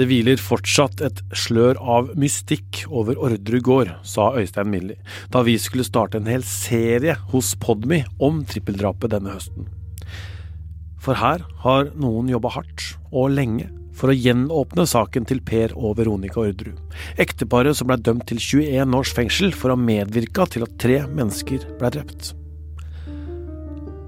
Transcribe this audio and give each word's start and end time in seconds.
Det 0.00 0.06
hviler 0.08 0.40
fortsatt 0.40 1.02
et 1.04 1.18
slør 1.36 1.76
av 1.76 2.06
mystikk 2.16 2.86
over 2.88 3.18
Orderud 3.20 3.60
gård, 3.66 3.90
sa 4.00 4.30
Øystein 4.40 4.70
Millie, 4.72 4.96
da 5.28 5.42
vi 5.44 5.58
skulle 5.60 5.84
starte 5.84 6.16
en 6.16 6.30
hel 6.30 6.46
serie 6.48 7.18
hos 7.34 7.50
Podmy 7.60 7.98
om 8.16 8.38
trippeldrapet 8.48 9.12
denne 9.12 9.34
høsten. 9.34 9.68
For 11.04 11.20
her 11.20 11.44
har 11.66 11.92
noen 12.00 12.32
jobba 12.32 12.54
hardt 12.56 12.86
og 13.12 13.34
lenge 13.36 13.68
for 13.92 14.08
å 14.08 14.16
gjenåpne 14.16 14.88
saken 14.88 15.28
til 15.28 15.44
Per 15.44 15.76
og 15.76 15.98
Veronica 16.00 16.40
Orderud. 16.46 16.80
Ekteparet 17.20 17.76
som 17.76 17.92
ble 17.92 18.00
dømt 18.00 18.24
til 18.30 18.40
21 18.40 18.96
års 18.96 19.12
fengsel 19.12 19.52
for 19.52 19.68
å 19.68 19.76
ha 19.76 19.84
medvirka 19.84 20.48
til 20.48 20.64
at 20.64 20.80
tre 20.80 21.02
mennesker 21.12 21.74
ble 21.76 21.92
drept. 21.98 22.32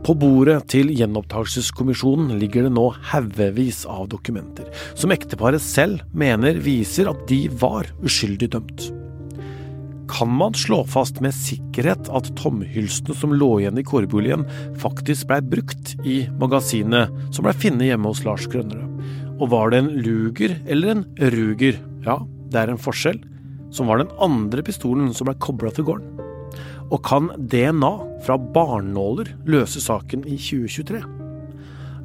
På 0.03 0.17
bordet 0.19 0.65
til 0.73 0.89
gjenopptakelseskommisjonen 0.99 2.33
ligger 2.41 2.67
det 2.67 2.73
nå 2.75 2.89
haugevis 3.13 3.85
av 3.87 4.09
dokumenter, 4.11 4.67
som 4.99 5.15
ekteparet 5.15 5.63
selv 5.63 6.03
mener 6.11 6.59
viser 6.65 7.07
at 7.13 7.21
de 7.31 7.45
var 7.61 7.87
uskyldig 8.03 8.49
dømt. 8.51 8.89
Kan 10.11 10.33
man 10.35 10.59
slå 10.59 10.81
fast 10.91 11.23
med 11.23 11.37
sikkerhet 11.37 12.11
at 12.11 12.33
tomhylsene 12.41 13.15
som 13.15 13.37
lå 13.39 13.53
igjen 13.61 13.79
i 13.79 13.87
kårboligen, 13.87 14.43
faktisk 14.83 15.31
blei 15.31 15.39
brukt 15.55 15.95
i 16.03 16.25
magasinet 16.41 17.15
som 17.31 17.47
blei 17.47 17.55
funnet 17.63 17.93
hjemme 17.93 18.11
hos 18.11 18.25
Lars 18.27 18.51
Grønnerød? 18.51 19.07
Og 19.39 19.55
var 19.55 19.71
det 19.71 19.85
en 19.85 19.95
Luger 20.03 20.59
eller 20.67 20.97
en 20.97 21.07
Ruger? 21.33 21.79
Ja, 22.03 22.19
det 22.51 22.59
er 22.59 22.75
en 22.75 22.83
forskjell. 22.83 23.23
Som 23.73 23.89
var 23.89 24.03
den 24.03 24.11
andre 24.21 24.67
pistolen 24.67 25.15
som 25.15 25.31
blei 25.31 25.39
kobla 25.39 25.71
til 25.73 25.87
gården. 25.87 26.22
Og 26.93 27.01
kan 27.07 27.31
DNA 27.37 27.93
fra 28.27 28.37
barnåler 28.37 29.33
løse 29.49 29.81
saken 29.81 30.27
i 30.29 30.37
2023? 30.37 31.01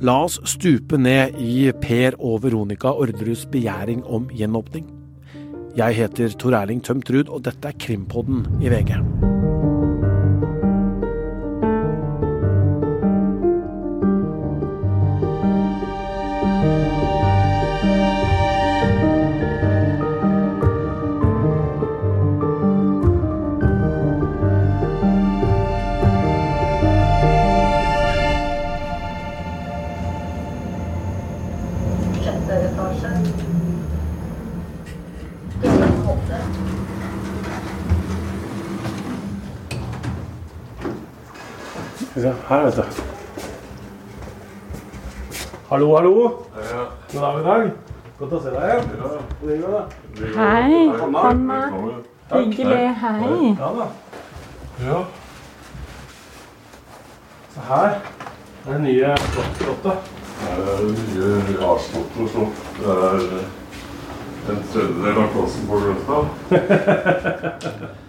La 0.08 0.20
oss 0.24 0.38
stupe 0.48 1.00
ned 1.02 1.36
i 1.42 1.72
Per 1.82 2.16
og 2.22 2.44
Veronica 2.46 2.94
Orderuds 2.94 3.48
begjæring 3.52 4.06
om 4.06 4.30
gjenåpning. 4.32 4.86
Jeg 5.78 5.98
heter 6.00 6.38
Tor 6.40 6.56
Erling 6.62 6.84
Tømt 6.86 7.10
Ruud, 7.12 7.28
og 7.28 7.44
dette 7.50 7.74
er 7.74 7.82
Krimpodden 7.82 8.46
i 8.64 8.72
VG. 8.72 9.37
Her, 42.48 42.64
vet 42.64 42.76
du. 42.76 42.84
Hallo, 45.70 45.96
hallo. 45.96 46.14
God 47.12 47.22
dag, 47.22 47.34
god 47.34 47.44
dag. 47.44 47.72
Godt 48.20 48.34
å 48.34 48.40
se 48.42 48.50
deg 48.54 48.64
igjen. 48.68 48.86
Hei, 50.38 50.78
Hanna. 51.02 51.58
Hyggelig. 52.32 52.88
Hei. 53.02 53.52
Ja 53.60 53.70
da. 53.80 53.88
Ja, 54.78 55.00
Så 57.54 57.60
her 57.68 57.92
er 57.92 58.72
det 58.72 58.80
nye 58.86 59.12
slottet. 59.60 59.98
det 60.40 60.50
er 60.72 60.82
nye 60.88 61.62
Arslotto 61.68 62.28
slott. 62.32 62.66
Det 62.80 62.92
er 63.12 63.16
en 64.56 64.62
tredjedel 64.72 65.18
av 65.24 65.32
plassen 65.36 65.64
på 65.68 65.76
Grønstad. 65.84 66.24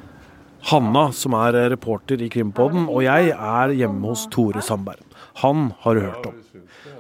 Hanna, 0.67 1.13
som 1.15 1.37
er 1.39 1.57
reporter 1.71 2.21
i 2.23 2.29
Krimpodden, 2.33 2.89
og 2.91 3.05
jeg 3.07 3.31
er 3.33 3.75
hjemme 3.79 4.11
hos 4.11 4.27
Tore 4.33 4.63
Sandberg. 4.65 5.05
Han 5.43 5.71
har 5.85 5.95
du 5.95 6.03
hørt 6.03 6.27
om. 6.27 6.41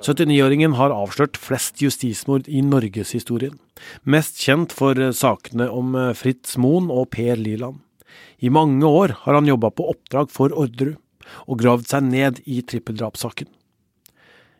79-åringen 0.04 0.76
har 0.78 0.94
avslørt 0.94 1.36
flest 1.36 1.82
justismord 1.82 2.46
i 2.46 2.62
norgeshistorien. 2.62 3.58
Mest 4.06 4.38
kjent 4.44 4.72
for 4.74 4.94
sakene 5.16 5.66
om 5.74 5.96
Fritz 6.14 6.56
Moen 6.60 6.86
og 6.94 7.10
Per 7.14 7.36
Liland. 7.36 7.82
I 8.38 8.50
mange 8.54 8.86
år 8.86 9.16
har 9.24 9.34
han 9.40 9.50
jobba 9.50 9.72
på 9.74 9.90
oppdrag 9.90 10.30
for 10.30 10.54
Orderud, 10.54 10.96
og 11.50 11.60
gravd 11.60 11.90
seg 11.90 12.06
ned 12.08 12.38
i 12.46 12.62
trippeldrapssaken. 12.64 13.50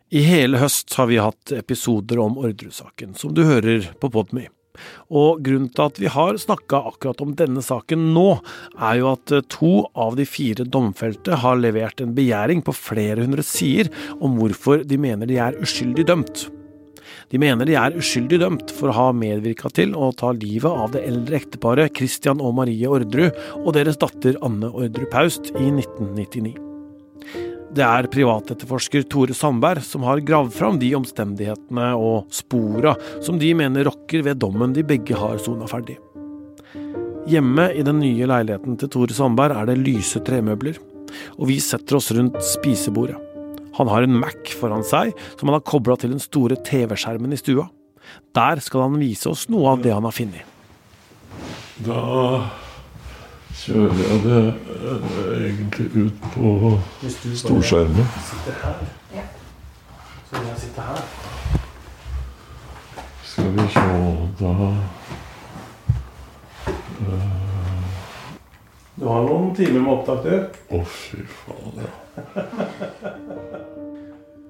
I 0.09 0.21
hele 0.25 0.59
høst 0.61 0.93
har 0.97 1.09
vi 1.09 1.21
hatt 1.21 1.53
episoder 1.55 2.19
om 2.21 2.37
Orderud-saken, 2.41 3.15
som 3.17 3.33
du 3.33 3.45
hører 3.45 3.91
på 4.01 4.09
Podmy. 4.13 4.47
Og 5.09 5.41
grunnen 5.45 5.71
til 5.73 5.85
at 5.85 5.99
vi 6.01 6.11
har 6.11 6.37
snakka 6.39 6.83
akkurat 6.91 7.23
om 7.23 7.33
denne 7.37 7.63
saken 7.65 8.11
nå, 8.15 8.27
er 8.77 8.99
jo 9.01 9.09
at 9.13 9.33
eh, 9.35 9.45
to 9.51 9.73
av 9.97 10.17
de 10.19 10.27
fire 10.29 10.67
domfelte 10.67 11.41
har 11.43 11.59
levert 11.59 12.03
en 12.03 12.13
begjæring 12.17 12.63
på 12.65 12.75
flere 12.77 13.25
hundre 13.25 13.45
sider 13.45 13.91
om 14.19 14.37
hvorfor 14.39 14.85
de 14.87 15.01
mener 15.01 15.29
de 15.29 15.39
er 15.41 15.59
uskyldig 15.59 16.07
dømt. 16.09 16.47
De 17.29 17.37
mener 17.41 17.67
de 17.69 17.75
er 17.77 17.97
uskyldig 17.97 18.39
dømt 18.41 18.71
for 18.73 18.89
å 18.89 18.97
ha 18.97 19.09
medvirka 19.13 19.69
til 19.73 19.93
å 19.97 20.11
ta 20.17 20.31
livet 20.33 20.69
av 20.69 20.95
det 20.95 21.03
eldre 21.09 21.37
ekteparet 21.41 21.93
Christian 21.97 22.41
og 22.41 22.55
Marie 22.61 22.89
Orderud 22.89 23.37
og 23.59 23.73
deres 23.77 23.99
datter 24.01 24.39
Anne 24.45 24.71
Orderud 24.71 25.09
Paust 25.13 25.51
i 25.53 25.69
1999. 25.69 26.57
Det 27.69 27.85
er 27.85 28.07
privatetterforsker 28.09 29.03
Tore 29.11 29.35
Sandberg 29.37 29.83
som 29.85 30.01
har 30.07 30.23
gravd 30.25 30.55
fram 30.55 30.79
de 30.81 30.89
omstendighetene 30.97 31.91
og 32.01 32.31
spora 32.33 32.95
som 33.21 33.37
de 33.41 33.51
mener 33.57 33.85
rokker 33.85 34.23
ved 34.25 34.39
dommen 34.41 34.73
de 34.73 34.81
begge 34.81 35.17
har 35.17 35.37
sona 35.43 35.69
ferdig. 35.69 35.99
Hjemme 37.29 37.67
i 37.77 37.83
den 37.85 37.99
nye 38.01 38.25
leiligheten 38.29 38.79
til 38.81 38.89
Tore 38.89 39.13
Sandberg 39.13 39.53
er 39.53 39.69
det 39.69 39.77
lyse 39.83 40.17
tremøbler, 40.25 40.79
og 41.37 41.51
vi 41.51 41.59
setter 41.61 41.99
oss 41.99 42.09
rundt 42.17 42.39
spisebordet. 42.45 43.19
Han 43.77 43.91
har 43.91 44.03
en 44.03 44.17
Mac 44.17 44.49
foran 44.57 44.81
seg 44.83 45.13
som 45.35 45.51
han 45.51 45.59
har 45.59 45.67
kobla 45.69 45.93
til 45.99 46.15
den 46.15 46.23
store 46.23 46.57
TV-skjermen 46.65 47.35
i 47.35 47.37
stua. 47.37 47.67
Der 48.33 48.63
skal 48.65 48.87
han 48.87 48.97
vise 48.97 49.29
oss 49.29 49.45
noe 49.53 49.75
av 49.75 49.85
det 49.85 49.93
han 49.93 50.09
har 50.09 50.15
funnet. 50.15 50.41
Da 51.85 52.01
kjører 53.59 53.99
jeg 54.03 54.19
det 54.23 54.39
eh, 54.39 55.09
egentlig 55.39 55.87
ut 56.05 56.27
på 56.33 56.53
storskjermen. 57.43 58.07
sitter 58.29 58.55
her, 58.63 58.77
Ja. 59.15 59.23
så 60.29 60.43
jeg 60.45 60.57
sitte 60.63 60.81
her. 60.81 61.01
Skal 63.25 63.51
vi 63.55 63.67
se 63.73 63.85
Da 64.39 64.53
Du 68.99 69.05
har 69.07 69.23
noen 69.23 69.53
timer 69.55 69.79
med 69.79 69.93
opptak, 69.93 70.23
du. 70.23 70.75
Å, 70.75 70.83
fy 70.85 71.23
faen. 71.23 71.83
Ja. 71.85 71.91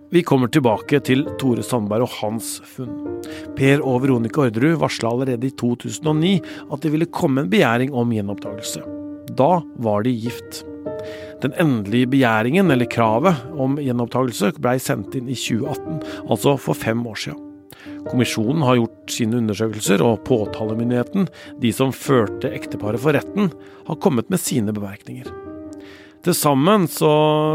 Vi 0.10 0.24
kommer 0.26 0.50
tilbake 0.50 0.98
til 1.06 1.22
Tore 1.38 1.62
Sandberg 1.62 2.08
og 2.08 2.16
hans 2.24 2.56
funn. 2.66 3.20
Per 3.54 3.84
og 3.86 4.00
Veronica 4.02 4.42
Orderud 4.42 4.80
varsla 4.82 5.12
allerede 5.14 5.46
i 5.46 5.54
2009 5.54 6.32
at 6.66 6.82
det 6.82 6.90
ville 6.96 7.06
komme 7.14 7.44
en 7.44 7.52
begjæring 7.52 7.94
om 7.94 8.10
gjenopptakelse. 8.16 8.99
Da 9.38 9.60
var 9.82 10.04
de 10.04 10.14
gift. 10.14 10.64
Den 11.42 11.54
endelige 11.60 12.10
begjæringen, 12.12 12.72
eller 12.72 12.90
kravet, 12.90 13.36
om 13.56 13.78
gjenopptakelse 13.80 14.54
blei 14.60 14.78
sendt 14.82 15.16
inn 15.16 15.30
i 15.32 15.38
2018, 15.38 16.02
altså 16.28 16.58
for 16.60 16.78
fem 16.78 17.06
år 17.08 17.22
siden. 17.26 17.46
Kommisjonen 18.10 18.64
har 18.66 18.80
gjort 18.80 19.14
sine 19.14 19.40
undersøkelser, 19.40 20.04
og 20.04 20.24
påtalemyndigheten, 20.28 21.30
de 21.62 21.72
som 21.76 21.96
førte 21.96 22.52
ekteparet 22.52 23.00
for 23.00 23.16
retten, 23.16 23.54
har 23.88 24.02
kommet 24.04 24.30
med 24.30 24.42
sine 24.44 24.76
bemerkninger. 24.76 25.30
Til 26.20 26.36
sammen 26.36 26.90
så 26.92 27.10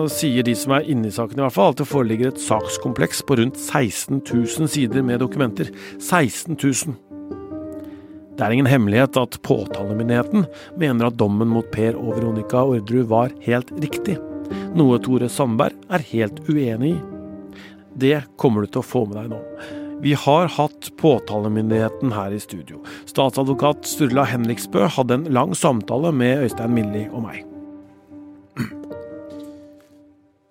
sier 0.09 0.45
de 0.47 0.55
som 0.57 0.73
er 0.73 0.87
inne 0.89 1.11
i 1.11 1.13
saken 1.13 1.37
i 1.37 1.45
hvert 1.45 1.57
fall, 1.57 1.75
at 1.75 1.83
det 1.83 1.91
foreligger 1.91 2.31
et 2.33 2.41
sakskompleks 2.41 3.21
på 3.29 3.37
rundt 3.37 3.61
16 3.61 4.23
000 4.25 4.71
sider 4.73 5.05
med 5.05 5.21
dokumenter. 5.21 5.69
16 6.01 6.57
000. 6.57 7.14
Det 8.35 8.43
er 8.43 8.55
ingen 8.55 8.67
hemmelighet 8.67 9.17
at 9.21 9.39
påtalemyndigheten 9.47 10.47
mener 10.81 11.09
at 11.09 11.19
dommen 11.21 11.53
mot 11.55 11.69
Per 11.75 11.95
og 11.95 12.17
Veronica 12.17 12.65
Orderud 12.67 13.07
var 13.13 13.35
helt 13.47 13.71
riktig, 13.79 14.19
noe 14.75 14.99
Tore 15.03 15.31
Sandberg 15.31 15.79
er 15.95 16.07
helt 16.11 16.43
uenig 16.51 16.97
i. 16.97 17.01
Det 17.95 18.25
kommer 18.43 18.65
du 18.65 18.73
til 18.75 18.83
å 18.83 18.89
få 18.89 19.05
med 19.07 19.21
deg 19.21 19.31
nå. 19.31 19.41
Vi 20.03 20.17
har 20.19 20.51
hatt 20.57 20.91
påtalemyndigheten 20.99 22.11
her 22.13 22.35
i 22.35 22.43
studio. 22.43 22.83
Statsadvokat 23.07 23.87
Sturla 23.89 24.27
Henriksbø 24.29 24.91
hadde 24.99 25.21
en 25.21 25.31
lang 25.33 25.55
samtale 25.55 26.11
med 26.13 26.49
Øystein 26.49 26.75
Milli 26.75 27.07
og 27.13 27.29
meg. 27.29 27.54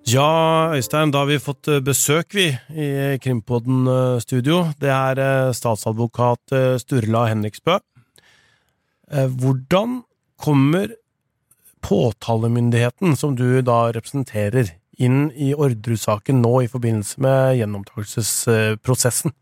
Ja, 0.03 0.73
Øystein, 0.75 1.13
da 1.15 1.21
har 1.21 1.29
vi 1.29 1.39
fått 1.39 1.69
eh, 1.71 1.79
besøk, 1.79 2.33
vi, 2.35 2.49
i 2.75 2.87
Krimpodden 3.23 3.85
eh, 3.87 4.17
studio. 4.19 4.65
Det 4.75 4.89
er 4.91 5.19
eh, 5.23 5.51
statsadvokat 5.55 6.51
Sturla 6.81 7.21
Henriksbø. 7.29 7.77
Hvordan 9.13 10.01
kommer 10.41 10.91
påtalemyndigheten, 11.85 13.15
som 13.15 13.37
du 13.37 13.61
da 13.63 13.93
representerer, 13.95 14.73
inn 14.99 15.29
i 15.39 15.53
Orderud-saken 15.53 16.41
nå 16.41 16.51
i 16.65 16.69
forbindelse 16.71 17.23
med 17.23 17.59
gjenopptakelsesprosessen? 17.61 19.35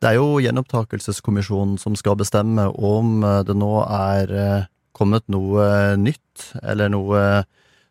Det 0.00 0.10
er 0.10 0.18
jo 0.18 0.40
gjenopptakelseskommisjonen 0.42 1.78
som 1.78 1.98
skal 1.98 2.18
bestemme 2.18 2.70
om 2.74 3.20
det 3.46 3.58
nå 3.58 3.72
er 3.84 4.34
kommet 4.96 5.28
noe 5.30 5.94
nytt, 6.00 6.50
eller 6.62 6.90
noe 6.90 7.24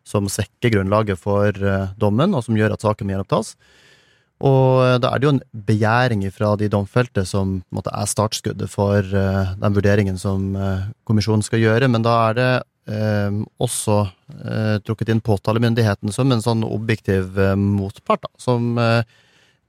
som 0.06 0.28
svekker 0.30 0.74
grunnlaget 0.74 1.20
for 1.20 1.54
eh, 1.54 1.92
dommen, 2.00 2.34
og 2.34 2.44
som 2.46 2.58
gjør 2.58 2.74
at 2.74 2.84
saken 2.84 3.08
må 3.08 3.16
gjenopptas. 3.16 3.54
Og 4.40 5.02
da 5.02 5.10
er 5.10 5.20
det 5.20 5.26
jo 5.26 5.34
en 5.34 5.42
begjæring 5.68 6.22
fra 6.32 6.54
de 6.56 6.70
domfelte 6.72 7.26
som 7.28 7.58
måte, 7.74 7.92
er 7.92 8.08
startskuddet 8.08 8.72
for 8.72 9.04
uh, 9.04 9.52
den 9.60 9.76
vurderingen 9.76 10.16
som 10.20 10.54
uh, 10.56 10.88
kommisjonen 11.04 11.44
skal 11.44 11.60
gjøre, 11.60 11.90
men 11.92 12.06
da 12.06 12.14
er 12.30 12.38
det 12.38 12.52
uh, 12.90 13.42
også 13.60 14.02
trukket 14.86 15.10
inn 15.12 15.20
påtalemyndigheten 15.22 16.10
som 16.14 16.32
en 16.32 16.40
sånn 16.42 16.62
objektiv 16.64 17.36
motpart, 17.58 18.24
da, 18.24 18.30
som 18.40 18.78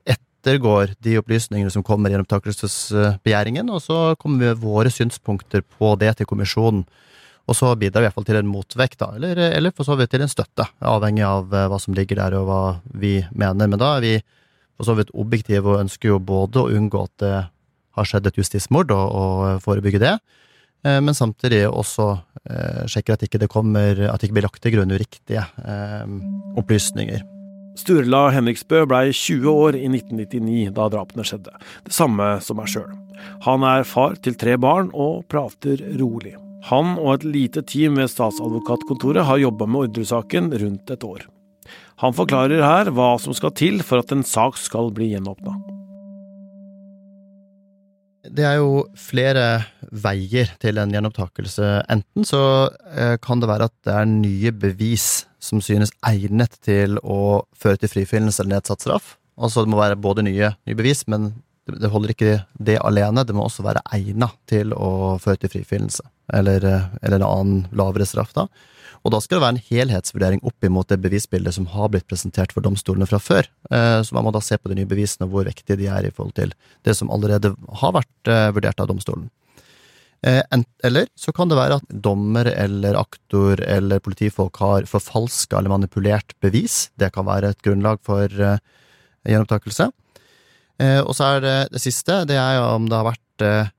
ettergår 0.07 0.95
de 1.03 1.17
opplysningene 1.19 1.73
som 1.73 1.83
kommer 1.85 2.13
gjennom 2.13 2.29
takelsesbegjæringen, 2.31 3.69
og 3.69 3.83
så 3.83 3.99
kommer 4.21 4.39
vi 4.39 4.49
med 4.53 4.63
våre 4.63 4.93
synspunkter 4.93 5.61
på 5.75 5.91
det 6.01 6.15
til 6.17 6.29
kommisjonen. 6.29 6.85
Og 7.49 7.57
så 7.57 7.71
bidrar 7.75 8.01
vi 8.01 8.05
i 8.05 8.09
hvert 8.09 8.17
fall 8.19 8.27
til 8.27 8.37
en 8.39 8.51
motvekt, 8.51 8.99
da, 9.01 9.09
eller, 9.17 9.39
eller 9.49 9.73
for 9.75 9.87
så 9.87 9.97
vidt 9.99 10.13
til 10.13 10.23
en 10.23 10.31
støtte, 10.31 10.67
avhengig 10.85 11.25
av 11.25 11.49
hva 11.49 11.79
som 11.81 11.95
ligger 11.97 12.21
der 12.21 12.37
og 12.37 12.45
hva 12.47 12.61
vi 13.01 13.17
mener. 13.33 13.67
Men 13.67 13.81
da 13.81 13.95
er 13.97 14.05
vi 14.05 14.13
for 14.77 14.89
så 14.89 14.95
vidt 14.97 15.13
objektiv 15.17 15.67
og 15.67 15.81
ønsker 15.83 16.13
jo 16.13 16.21
både 16.21 16.61
å 16.61 16.69
unngå 16.73 17.03
at 17.05 17.15
det 17.21 17.35
har 17.97 18.07
skjedd 18.07 18.29
et 18.29 18.39
justismord, 18.39 18.93
og, 18.95 19.11
og 19.11 19.63
forebygge 19.65 20.01
det, 20.01 20.15
eh, 20.87 20.99
men 21.03 21.17
samtidig 21.17 21.65
også 21.67 22.07
eh, 22.45 22.81
sjekker 22.89 23.17
at 23.17 23.25
ikke 23.27 23.41
det 23.41 23.51
kommer, 23.51 24.05
at 24.07 24.21
det 24.21 24.29
ikke 24.29 24.39
blir 24.39 24.47
lagt 24.47 24.63
til 24.63 24.77
grunn 24.77 24.95
uriktige 24.95 25.43
eh, 25.43 26.15
opplysninger. 26.59 27.25
Sturla 27.79 28.25
Henriksbø 28.35 28.83
blei 28.89 29.05
20 29.15 29.47
år 29.51 29.77
i 29.79 29.85
1999 29.87 30.73
da 30.75 30.89
drapene 30.91 31.25
skjedde, 31.27 31.53
det 31.85 31.95
samme 31.95 32.33
som 32.43 32.59
meg 32.59 32.71
sjøl. 32.71 32.89
Han 33.45 33.67
er 33.67 33.85
far 33.87 34.17
til 34.23 34.35
tre 34.39 34.57
barn 34.59 34.89
og 34.97 35.27
prater 35.31 35.83
rolig. 35.99 36.35
Han 36.69 36.95
og 36.99 37.15
et 37.15 37.23
lite 37.25 37.63
team 37.65 37.97
ved 37.97 38.11
statsadvokatkontoret 38.11 39.25
har 39.25 39.41
jobba 39.41 39.65
med 39.65 39.87
ordresaken 39.87 40.51
rundt 40.61 40.93
et 40.93 41.05
år. 41.05 41.25
Han 42.01 42.13
forklarer 42.17 42.61
her 42.65 42.91
hva 42.93 43.15
som 43.21 43.33
skal 43.37 43.53
til 43.57 43.81
for 43.85 44.01
at 44.01 44.13
en 44.13 44.23
sak 44.25 44.57
skal 44.61 44.91
bli 44.93 45.11
gjenåpna. 45.13 45.55
Det 48.31 48.45
er 48.45 48.59
jo 48.61 48.85
flere 48.95 49.63
veier 49.89 50.51
til 50.61 50.77
en 50.79 50.93
gjenopptakelse. 50.93 51.71
Enten 51.91 52.27
så 52.27 52.43
eh, 52.93 53.17
kan 53.21 53.41
det 53.41 53.49
være 53.49 53.67
at 53.67 53.75
det 53.87 53.95
er 53.97 54.11
nye 54.11 54.53
bevis 54.53 55.07
som 55.41 55.61
synes 55.65 55.91
egnet 56.05 56.53
til 56.63 56.99
å 57.01 57.41
føre 57.57 57.81
til 57.81 57.91
frifinnelse 57.91 58.43
eller 58.43 58.59
nedsatt 58.59 58.85
straff. 58.85 59.15
Altså 59.41 59.65
det 59.65 59.73
må 59.73 59.81
være 59.81 59.97
både 59.99 60.23
nye, 60.27 60.53
nye 60.69 60.77
bevis, 60.77 61.07
men 61.09 61.31
det 61.79 61.91
holder 61.93 62.13
ikke 62.13 62.33
det 62.59 62.79
alene. 62.81 63.23
Det 63.27 63.35
må 63.37 63.45
også 63.45 63.65
være 63.65 63.83
egnet 63.95 64.35
til 64.49 64.75
å 64.75 65.17
føre 65.21 65.43
til 65.43 65.53
frifinnelse, 65.53 66.03
eller, 66.33 66.65
eller 67.01 67.19
en 67.19 67.27
annen 67.27 67.65
lavere 67.77 68.07
straff, 68.09 68.33
da. 68.37 68.47
Og 69.01 69.13
da 69.13 69.19
skal 69.21 69.39
det 69.39 69.41
være 69.43 69.55
en 69.55 69.65
helhetsvurdering 69.71 70.43
opp 70.45 70.65
imot 70.65 70.91
det 70.91 70.99
bevisbildet 71.01 71.55
som 71.55 71.67
har 71.73 71.89
blitt 71.93 72.07
presentert 72.09 72.53
for 72.53 72.65
domstolene 72.65 73.07
fra 73.09 73.17
før. 73.21 73.47
Eh, 73.73 73.99
så 74.05 74.15
man 74.15 74.27
må 74.27 74.33
da 74.33 74.41
se 74.45 74.59
på 74.61 74.69
de 74.69 74.77
nye 74.77 74.89
bevisene 74.89 75.25
og 75.25 75.33
hvor 75.33 75.47
viktige 75.49 75.79
de 75.79 75.89
er 75.89 76.05
i 76.05 76.13
forhold 76.13 76.35
til 76.37 76.53
det 76.85 76.95
som 76.97 77.09
allerede 77.13 77.55
har 77.81 77.95
vært 77.97 78.29
eh, 78.29 78.49
vurdert 78.53 78.83
av 78.83 78.91
domstolen. 78.91 79.29
Eh, 80.21 80.43
eller 80.85 81.09
så 81.17 81.33
kan 81.33 81.49
det 81.49 81.57
være 81.57 81.79
at 81.81 81.95
dommer 82.05 82.51
eller 82.51 82.99
aktor 82.99 83.63
eller 83.65 84.03
politifolk 84.05 84.61
har 84.61 84.85
forfalska 84.89 85.57
eller 85.57 85.73
manipulert 85.73 86.37
bevis. 86.43 86.91
Det 86.93 87.09
kan 87.15 87.25
være 87.25 87.55
et 87.55 87.65
grunnlag 87.65 88.03
for 88.05 88.29
gjenopptakelse. 88.29 89.89
Og 90.81 91.11
så 91.13 91.35
er 91.35 91.41
det 91.43 91.57
det 91.75 91.81
siste, 91.83 92.23
det 92.25 92.37
er 92.41 92.57
om 92.63 92.87
det 92.89 92.97
har 92.97 93.11
vært 93.11 93.71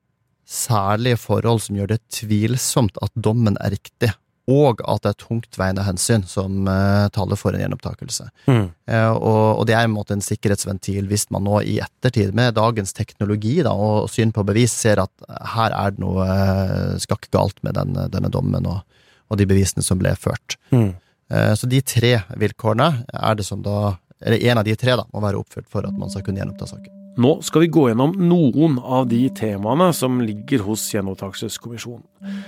særlige 0.47 1.19
forhold 1.19 1.63
som 1.65 1.79
gjør 1.79 1.95
det 1.95 1.99
tvilsomt 2.15 3.01
at 3.03 3.11
dommen 3.19 3.57
er 3.59 3.75
riktig 3.75 4.13
og 4.51 4.81
at 4.91 5.05
det 5.05 5.13
er 5.13 5.19
tungtveiende 5.23 5.85
hensyn 5.87 6.25
som 6.27 6.67
uh, 6.67 7.07
taler 7.15 7.39
for 7.39 7.55
en 7.55 7.63
gjenopptakelse. 7.63 8.27
Mm. 8.49 8.65
Uh, 8.91 9.13
og, 9.15 9.61
og, 9.61 9.67
det 9.69 9.77
er 9.77 9.87
en, 9.87 9.95
måte, 9.95 10.17
en 10.17 10.25
sikkerhetsventil 10.25 11.07
hvis 11.11 11.29
man 11.35 11.47
nå 11.47 11.61
i 11.63 11.77
ettertid, 11.85 12.33
med 12.35 12.57
dagens 12.59 12.95
teknologi 12.97 13.61
da, 13.63 13.71
og 13.71 14.11
syn 14.11 14.35
på 14.35 14.45
bevis, 14.49 14.75
ser 14.75 15.05
at 15.05 15.13
her 15.55 15.77
er 15.79 15.95
det 15.95 16.03
noe 16.03 16.27
uh, 16.27 16.99
skakk 17.03 17.31
galt 17.35 17.63
med 17.63 17.79
den, 17.79 17.95
denne 18.11 18.33
dommen 18.33 18.67
og, 18.67 18.83
og, 19.31 19.39
de 19.39 19.47
bevisene 19.49 19.85
som 19.87 20.03
ble 20.03 20.17
ført. 20.19 20.59
Mm. 20.75 20.93
så 21.57 21.65
de 21.71 21.79
tre 21.81 22.11
vilkårene 22.37 23.07
er 23.09 23.37
det 23.39 23.47
som 23.47 23.63
da 23.65 23.95
Eller 24.23 24.43
en 24.51 24.63
av 24.63 24.67
de 24.67 24.77
tre 24.79 24.97
da, 24.99 25.07
må 25.13 25.23
være 25.25 25.41
oppfylt 25.43 25.71
for 25.71 25.87
at 25.87 25.97
man 25.99 26.13
skal 26.13 26.25
kunne 26.27 26.43
gjenoppta 26.43 26.71
saken. 26.71 26.99
Nå 27.21 27.35
skal 27.45 27.67
vi 27.67 27.69
gå 27.69 27.83
gjennom 27.91 28.15
noen 28.25 28.79
av 28.81 29.05
de 29.11 29.27
temaene 29.37 29.91
som 29.93 30.23
ligger 30.25 30.63
hos 30.65 30.87
Gjenopptakelseskommisjonen. 30.95 32.07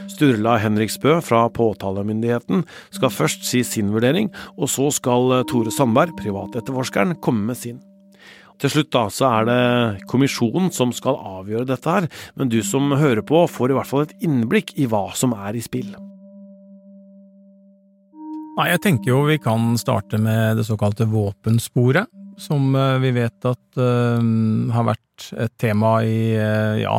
Sturla 0.08 0.54
Henriksbø 0.62 1.18
fra 1.20 1.42
påtalemyndigheten 1.52 2.62
skal 2.94 3.12
først 3.12 3.44
si 3.44 3.60
sin 3.68 3.92
vurdering, 3.92 4.30
og 4.56 4.70
så 4.72 4.88
skal 4.94 5.42
Tore 5.50 5.74
Sandberg, 5.74 6.16
privatetterforskeren, 6.16 7.18
komme 7.20 7.50
med 7.50 7.60
sin. 7.60 7.82
Til 8.62 8.72
slutt 8.72 8.92
da, 8.94 9.04
så 9.12 9.28
er 9.42 9.50
det 9.50 10.08
kommisjonen 10.08 10.72
som 10.72 10.96
skal 10.96 11.18
avgjøre 11.18 11.68
dette 11.68 11.98
her, 11.98 12.08
men 12.38 12.48
du 12.48 12.62
som 12.64 12.94
hører 12.96 13.24
på 13.26 13.44
får 13.50 13.74
i 13.74 13.76
hvert 13.76 13.90
fall 13.90 14.06
et 14.06 14.16
innblikk 14.24 14.72
i 14.80 14.88
hva 14.88 15.10
som 15.18 15.36
er 15.36 15.58
i 15.58 15.64
spill. 15.64 15.92
Nei, 18.54 18.68
jeg 18.70 18.84
tenker 18.84 19.10
jo 19.10 19.24
vi 19.26 19.34
kan 19.42 19.72
starte 19.80 20.18
med 20.22 20.60
det 20.60 20.64
såkalte 20.68 21.08
våpensporet 21.10 22.06
som 22.38 22.68
eh, 22.78 22.98
vi 23.02 23.10
vet 23.16 23.46
at 23.46 23.78
uh, 23.78 24.22
har 24.74 24.86
vært 24.86 25.26
et 25.42 25.52
tema 25.58 25.96
i 26.06 26.34
uh, 26.38 26.74
ja, 26.78 26.94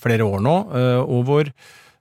flere 0.00 0.26
år 0.28 0.44
nå, 0.44 0.54
uh, 0.68 1.00
og 1.00 1.24
hvor 1.28 1.50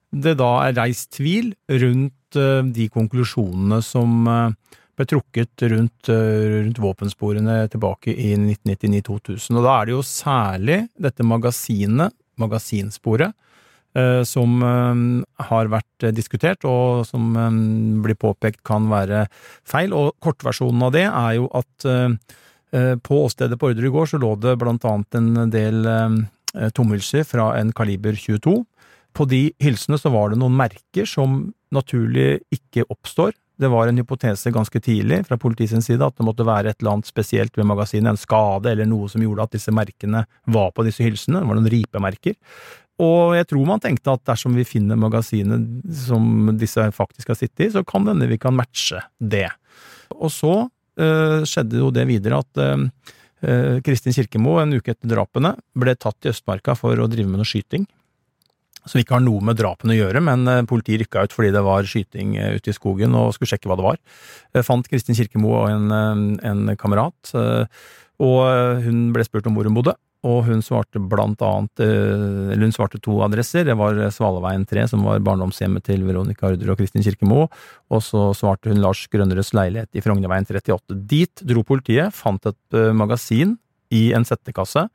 det 0.10 0.34
da 0.40 0.50
er 0.66 0.76
reist 0.80 1.14
tvil 1.16 1.54
rundt 1.70 2.16
de 2.30 2.86
konklusjonene 2.94 3.80
som 3.82 4.28
ble 4.28 5.06
trukket 5.10 5.64
rundt, 5.72 6.10
rundt 6.10 6.82
våpensporene 6.82 7.56
tilbake 7.74 8.14
i 8.14 8.36
1999-2000. 8.36 9.58
Og 9.58 9.66
da 9.66 9.74
er 9.74 9.90
det 9.90 9.96
jo 9.96 10.04
særlig 10.06 10.78
dette 11.02 11.26
magasinet, 11.26 12.14
magasinsporet, 12.42 13.34
som 14.30 14.60
har 15.50 15.70
vært 15.74 16.06
diskutert, 16.14 16.62
og 16.70 17.08
som 17.10 17.32
blir 18.04 18.16
påpekt 18.22 18.62
kan 18.68 18.86
være 18.92 19.24
feil. 19.68 19.96
Og 19.98 20.14
kortversjonen 20.22 20.86
av 20.86 20.94
det 20.94 21.08
er 21.08 21.40
jo 21.40 21.48
at 21.58 21.88
Eh, 22.72 22.96
på 22.96 23.24
åstedet 23.26 23.58
på 23.60 23.72
Orderud 23.72 23.92
gård 23.92 24.12
så 24.12 24.20
lå 24.22 24.36
det 24.38 24.58
blant 24.62 24.84
annet 24.86 25.18
en 25.18 25.50
del 25.54 25.86
eh, 25.90 26.70
tomhylser 26.78 27.26
fra 27.26 27.52
en 27.58 27.74
kaliber 27.74 28.14
22. 28.14 28.60
På 29.18 29.26
de 29.26 29.48
hylsene 29.64 29.98
så 29.98 30.12
var 30.14 30.30
det 30.30 30.42
noen 30.42 30.58
merker 30.58 31.08
som 31.10 31.48
naturlig 31.74 32.44
ikke 32.54 32.86
oppstår. 32.94 33.34
Det 33.60 33.68
var 33.74 33.90
en 33.90 33.98
hypotese 34.00 34.54
ganske 34.56 34.80
tidlig 34.80 35.24
fra 35.28 35.38
politiets 35.42 35.90
side 35.90 36.06
at 36.06 36.16
det 36.16 36.28
måtte 36.28 36.46
være 36.48 36.72
et 36.72 36.80
eller 36.80 37.00
annet 37.00 37.10
spesielt 37.10 37.58
ved 37.58 37.68
magasinet, 37.68 38.14
en 38.14 38.22
skade 38.22 38.72
eller 38.72 38.88
noe 38.88 39.10
som 39.12 39.26
gjorde 39.26 39.50
at 39.50 39.58
disse 39.58 39.74
merkene 39.76 40.24
var 40.48 40.70
på 40.72 40.86
disse 40.88 41.04
hylsene. 41.04 41.42
Det 41.42 41.50
var 41.50 41.60
noen 41.60 41.74
ripemerker. 41.74 42.38
Og 43.00 43.38
jeg 43.38 43.48
tror 43.48 43.68
man 43.68 43.80
tenkte 43.84 44.12
at 44.12 44.26
dersom 44.28 44.58
vi 44.58 44.68
finner 44.68 45.00
magasinet 45.00 45.64
som 46.06 46.52
disse 46.60 46.84
faktisk 46.96 47.32
har 47.32 47.40
sittet 47.40 47.70
i, 47.70 47.72
så 47.78 47.86
kan 47.88 48.08
denne 48.08 48.28
vi 48.28 48.40
kan 48.42 48.58
matche 48.58 49.00
det. 49.24 49.48
Og 50.20 50.34
så 50.34 50.54
Eh, 51.00 51.46
skjedde 51.48 51.80
jo 51.80 51.92
det 51.96 52.04
videre 52.10 52.42
at 52.44 52.60
eh, 52.60 53.80
Kristin 53.86 54.16
Kirkemo, 54.16 54.58
en 54.60 54.76
uke 54.76 54.92
etter 54.92 55.14
drapene, 55.14 55.54
ble 55.80 55.96
tatt 55.96 56.28
i 56.28 56.32
Østmarka 56.34 56.76
for 56.76 57.00
å 57.00 57.08
drive 57.08 57.30
med 57.30 57.40
noe 57.40 57.48
skyting. 57.48 57.86
Som 58.84 59.00
ikke 59.00 59.16
har 59.16 59.24
noe 59.24 59.44
med 59.46 59.60
drapene 59.60 59.94
å 59.94 60.00
gjøre, 60.00 60.22
men 60.24 60.48
politiet 60.68 61.04
rykka 61.04 61.26
ut 61.28 61.34
fordi 61.36 61.52
det 61.54 61.62
var 61.64 61.88
skyting 61.88 62.38
ute 62.40 62.72
i 62.72 62.76
skogen 62.76 63.16
og 63.16 63.34
skulle 63.36 63.52
sjekke 63.52 63.70
hva 63.70 63.76
det 63.78 63.86
var. 63.86 64.00
Fant 64.66 64.88
Kristin 64.88 65.18
Kirkemo 65.20 65.52
og 65.60 65.68
en, 65.70 66.40
en 66.40 66.72
kamerat, 66.80 67.34
og 68.24 68.40
hun 68.86 69.02
ble 69.14 69.28
spurt 69.28 69.52
om 69.52 69.60
hvor 69.60 69.68
hun 69.68 69.76
bodde 69.76 69.94
og 70.28 70.42
hun 70.50 70.64
svarte 70.66 71.00
blant 71.00 71.40
annet 71.46 71.84
eh, 71.84 72.50
Eller 72.52 72.66
hun 72.66 72.76
svarte 72.76 73.00
to 73.00 73.22
adresser. 73.24 73.64
Det 73.68 73.76
var 73.80 73.96
Svaleveien 74.12 74.66
3, 74.68 74.88
som 74.92 75.06
var 75.08 75.22
barndomshjemmet 75.24 75.86
til 75.88 76.04
Veronica 76.08 76.50
Order 76.50 76.74
og 76.74 76.82
Kristin 76.82 77.06
Kirkemo, 77.06 77.46
og 77.48 78.04
så 78.04 78.30
svarte 78.36 78.74
hun 78.74 78.84
Lars 78.84 79.06
Grønneres 79.12 79.54
leilighet 79.56 79.96
i 79.96 80.04
Frognerveien 80.04 80.48
38. 80.50 81.00
Dit 81.08 81.46
dro 81.48 81.64
politiet, 81.64 82.12
fant 82.16 82.52
et 82.52 82.78
eh, 82.78 82.92
magasin 82.92 83.56
i 83.96 84.10
en 84.16 84.28
settekasse. 84.28 84.90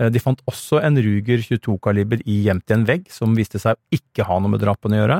Eh, 0.00 0.10
de 0.10 0.22
fant 0.22 0.40
også 0.50 0.80
en 0.82 0.98
Ruger 0.98 1.42
22-kaliber 1.44 2.22
i 2.26 2.40
gjemt 2.48 2.70
i 2.70 2.76
en 2.76 2.86
vegg, 2.88 3.06
som 3.14 3.34
viste 3.38 3.60
seg 3.62 3.78
å 3.78 3.98
ikke 3.98 4.26
ha 4.26 4.40
noe 4.40 4.56
med 4.56 4.62
drapene 4.64 4.98
å 4.98 5.02
gjøre. 5.04 5.18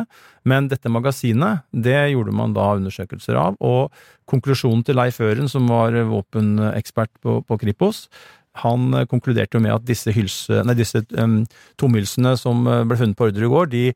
Men 0.50 0.68
dette 0.70 0.92
magasinet, 0.92 1.64
det 1.70 1.98
gjorde 2.12 2.34
man 2.34 2.56
da 2.56 2.72
undersøkelser 2.78 3.38
av, 3.38 3.58
og 3.62 3.94
konklusjonen 4.30 4.82
til 4.86 4.98
Leif 4.98 5.20
Øren, 5.22 5.50
som 5.50 5.68
var 5.70 5.94
våpenekspert 6.10 7.12
på, 7.22 7.42
på 7.46 7.60
Kripos, 7.62 8.08
han 8.62 8.94
eh, 8.94 9.06
konkluderte 9.10 9.58
jo 9.58 9.64
med 9.64 9.74
at 9.74 9.86
disse, 9.88 10.12
hylse, 10.14 10.62
nei, 10.66 10.76
disse 10.78 11.02
um, 11.18 11.42
tomhylsene 11.80 12.36
som 12.40 12.66
eh, 12.68 12.84
ble 12.88 12.98
funnet 13.00 13.18
på 13.18 13.28
Orderud 13.28 13.52
gård, 13.52 13.74
de, 13.74 13.88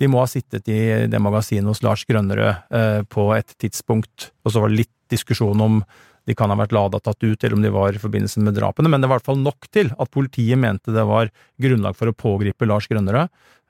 de, 0.00 0.10
må 0.10 0.22
ha 0.22 0.30
sittet 0.30 0.68
i 0.72 0.80
det 1.10 1.22
magasinet 1.22 1.68
hos 1.68 1.82
Lars 1.84 2.06
Grønnerød 2.08 2.66
uh, 2.72 3.00
på 3.12 3.30
et 3.36 3.56
tidspunkt. 3.60 4.30
Og 4.44 4.54
så 4.54 4.62
var 4.62 4.72
det 4.72 4.84
litt 4.84 4.94
diskusjon 5.12 5.60
om 5.62 5.80
de 6.26 6.34
kan 6.34 6.50
ha 6.50 6.58
vært 6.58 6.74
lada 6.74 6.98
tatt 6.98 7.22
ut, 7.22 7.38
eller 7.38 7.54
om 7.54 7.62
de 7.62 7.70
var 7.70 7.94
i 7.94 8.02
forbindelse 8.02 8.42
med 8.42 8.56
drapene, 8.58 8.90
men 8.90 9.02
det 9.02 9.06
var 9.06 9.20
i 9.20 9.22
hvert 9.22 9.28
fall 9.28 9.42
nok 9.42 9.68
til 9.70 9.92
at 9.94 10.10
politiet 10.10 10.58
mente 10.58 10.94
det 10.94 11.04
var 11.06 11.30
grunnlag 11.62 11.94
for 11.98 12.10
å 12.10 12.16
pågripe 12.18 12.66
Lars 12.66 12.88
Grønnerød 12.90 13.28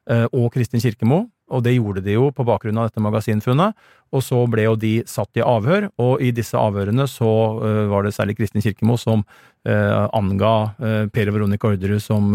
eh, 0.08 0.24
og 0.30 0.48
Kristin 0.54 0.80
Kirkemo, 0.80 1.26
og 1.46 1.62
det 1.62 1.76
gjorde 1.76 2.02
de 2.02 2.16
jo 2.16 2.30
på 2.34 2.46
bakgrunn 2.46 2.78
av 2.80 2.88
dette 2.88 3.02
magasinfunnet. 3.04 3.76
Og 4.14 4.22
så 4.22 4.38
ble 4.50 4.66
jo 4.66 4.76
de 4.78 4.92
satt 5.08 5.38
i 5.38 5.44
avhør, 5.44 5.88
og 6.02 6.22
i 6.22 6.32
disse 6.34 6.58
avhørene 6.58 7.08
så 7.10 7.32
uh, 7.58 7.86
var 7.90 8.06
det 8.06 8.14
særlig 8.16 8.36
Kristin 8.38 8.64
Kirkemo 8.64 8.98
som 9.00 9.24
uh, 9.66 10.06
anga 10.14 10.54
uh, 10.78 11.02
Per 11.10 11.32
Veronica 11.34 11.70
Orderud 11.70 12.02
som, 12.02 12.34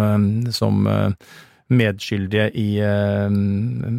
som 0.51 0.83
medskyldige 1.71 2.49
i 2.57 2.67
eh, 2.83 3.27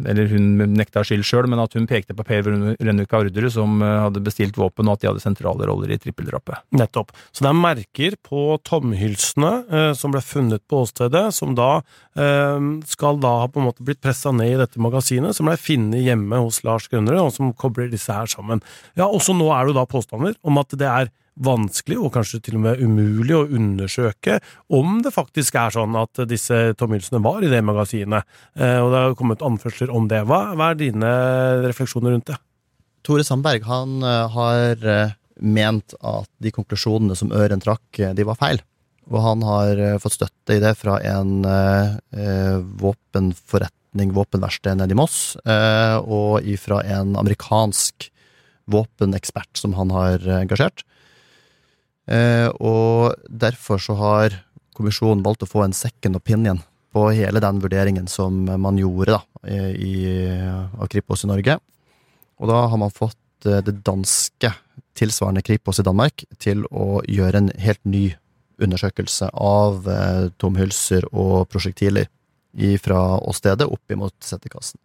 Eller 0.09 0.29
hun 0.31 0.75
nekta 0.77 1.03
skyld 1.05 1.25
sjøl, 1.27 1.49
men 1.51 1.61
at 1.63 1.75
hun 1.77 1.87
pekte 1.89 2.15
på 2.15 2.25
Per 2.27 2.45
Veronica 2.45 3.19
Orderud, 3.19 3.49
som 3.53 3.81
eh, 3.81 3.99
hadde 4.05 4.23
bestilt 4.23 4.59
våpen, 4.59 4.87
og 4.87 4.97
at 4.97 5.03
de 5.03 5.09
hadde 5.11 5.23
sentrale 5.23 5.67
roller 5.69 5.93
i 5.93 5.99
trippeldrapet. 6.01 6.63
Nettopp. 6.77 7.13
Så 7.31 7.45
det 7.45 7.51
er 7.51 7.59
merker 7.63 8.17
på 8.23 8.45
tomhylsene 8.67 9.53
eh, 9.69 9.89
som 9.97 10.13
ble 10.13 10.23
funnet 10.25 10.63
på 10.69 10.83
åstedet, 10.85 11.29
som 11.35 11.57
da 11.57 11.73
skal 12.85 13.17
da 13.17 13.29
ha 13.41 13.47
på 13.49 13.57
en 13.57 13.65
måte 13.65 13.81
blitt 13.81 13.97
pressa 14.03 14.29
ned 14.29 14.51
i 14.51 14.57
dette 14.59 14.77
magasinet, 14.77 15.33
som 15.33 15.47
ble 15.49 15.55
funnet 15.57 16.03
hjemme 16.05 16.37
hos 16.43 16.59
Lars 16.61 16.85
Grønnerud, 16.91 17.23
og 17.23 17.31
som 17.33 17.49
kobler 17.57 17.89
disse 17.89 18.13
her 18.13 18.29
sammen. 18.29 18.61
Ja, 18.93 19.07
også 19.07 19.33
nå 19.33 19.47
er 19.49 19.65
det 19.65 19.73
jo 19.73 19.79
da 19.79 19.87
påstander 19.89 20.37
om 20.45 20.61
at 20.61 20.75
det 20.77 20.91
er 20.91 21.09
vanskelig, 21.41 21.97
og 21.97 22.13
kanskje 22.13 22.39
til 22.45 22.57
og 22.59 22.65
med 22.67 22.81
umulig, 22.83 23.33
å 23.35 23.47
undersøke 23.49 24.39
om 24.73 24.99
det 25.05 25.13
faktisk 25.15 25.57
er 25.57 25.73
sånn 25.73 25.97
at 25.97 26.23
disse 26.29 26.73
Tom 26.77 26.93
Hilsene 26.93 27.23
var 27.25 27.43
i 27.43 27.51
det 27.51 27.63
magasinet. 27.65 28.27
Eh, 28.53 28.77
og 28.79 28.91
det 28.93 29.01
har 29.01 29.15
kommet 29.19 29.45
anførsler 29.45 29.93
om 29.93 30.07
det. 30.11 30.23
Hva 30.29 30.53
er 30.69 30.79
dine 30.79 31.13
refleksjoner 31.65 32.13
rundt 32.13 32.29
det? 32.29 32.37
Tore 33.03 33.25
Sandberg 33.27 33.65
han 33.67 33.97
eh, 34.05 34.35
har 34.37 34.85
eh, 34.87 35.15
ment 35.43 35.97
at 35.99 36.29
de 36.43 36.53
konklusjonene 36.53 37.17
som 37.19 37.33
Øren 37.35 37.63
trakk, 37.63 38.03
de 38.13 38.27
var 38.27 38.39
feil. 38.39 38.61
Og 39.11 39.19
han 39.19 39.41
har 39.43 39.79
fått 39.99 40.15
støtte 40.15 40.55
i 40.55 40.61
det 40.63 40.77
fra 40.79 40.95
en 41.03 41.41
eh, 41.43 42.61
våpenforretning, 42.79 44.13
våpenverksted 44.15 44.79
nede 44.79 44.95
i 44.95 44.99
Moss, 45.01 45.35
eh, 45.43 45.97
og 45.99 46.45
ifra 46.47 46.79
en 46.85 47.17
amerikansk 47.19 48.07
våpenekspert 48.71 49.59
som 49.59 49.73
han 49.75 49.91
har 49.91 50.23
engasjert. 50.37 50.85
Eh, 52.07 52.49
og 52.59 53.15
derfor 53.29 53.79
så 53.79 53.95
har 53.99 54.37
kommisjonen 54.75 55.23
valgt 55.23 55.45
å 55.45 55.49
få 55.49 55.63
en 55.63 55.75
second 55.75 56.17
opinion 56.19 56.59
på 56.93 57.07
hele 57.15 57.41
den 57.41 57.61
vurderingen 57.63 58.09
som 58.11 58.43
man 58.45 58.77
gjorde 58.77 59.15
da, 59.15 59.21
i, 59.73 59.93
av 60.77 60.89
Kripos 60.91 61.23
i 61.25 61.29
Norge. 61.29 61.57
Og 62.41 62.49
da 62.49 62.65
har 62.69 62.79
man 62.81 62.93
fått 62.93 63.47
eh, 63.47 63.61
det 63.65 63.79
danske 63.85 64.51
tilsvarende 64.97 65.43
Kripos 65.45 65.79
i 65.81 65.87
Danmark 65.87 66.25
til 66.43 66.65
å 66.69 67.01
gjøre 67.09 67.43
en 67.43 67.53
helt 67.61 67.81
ny 67.87 68.05
undersøkelse 68.61 69.31
av 69.33 69.87
eh, 69.89 70.27
tomhylser 70.41 71.07
og 71.11 71.47
prosjektiler 71.51 72.09
fra 72.83 72.99
åstedet 73.25 73.65
opp 73.65 73.93
imot 73.93 74.13
settekassen. 74.21 74.77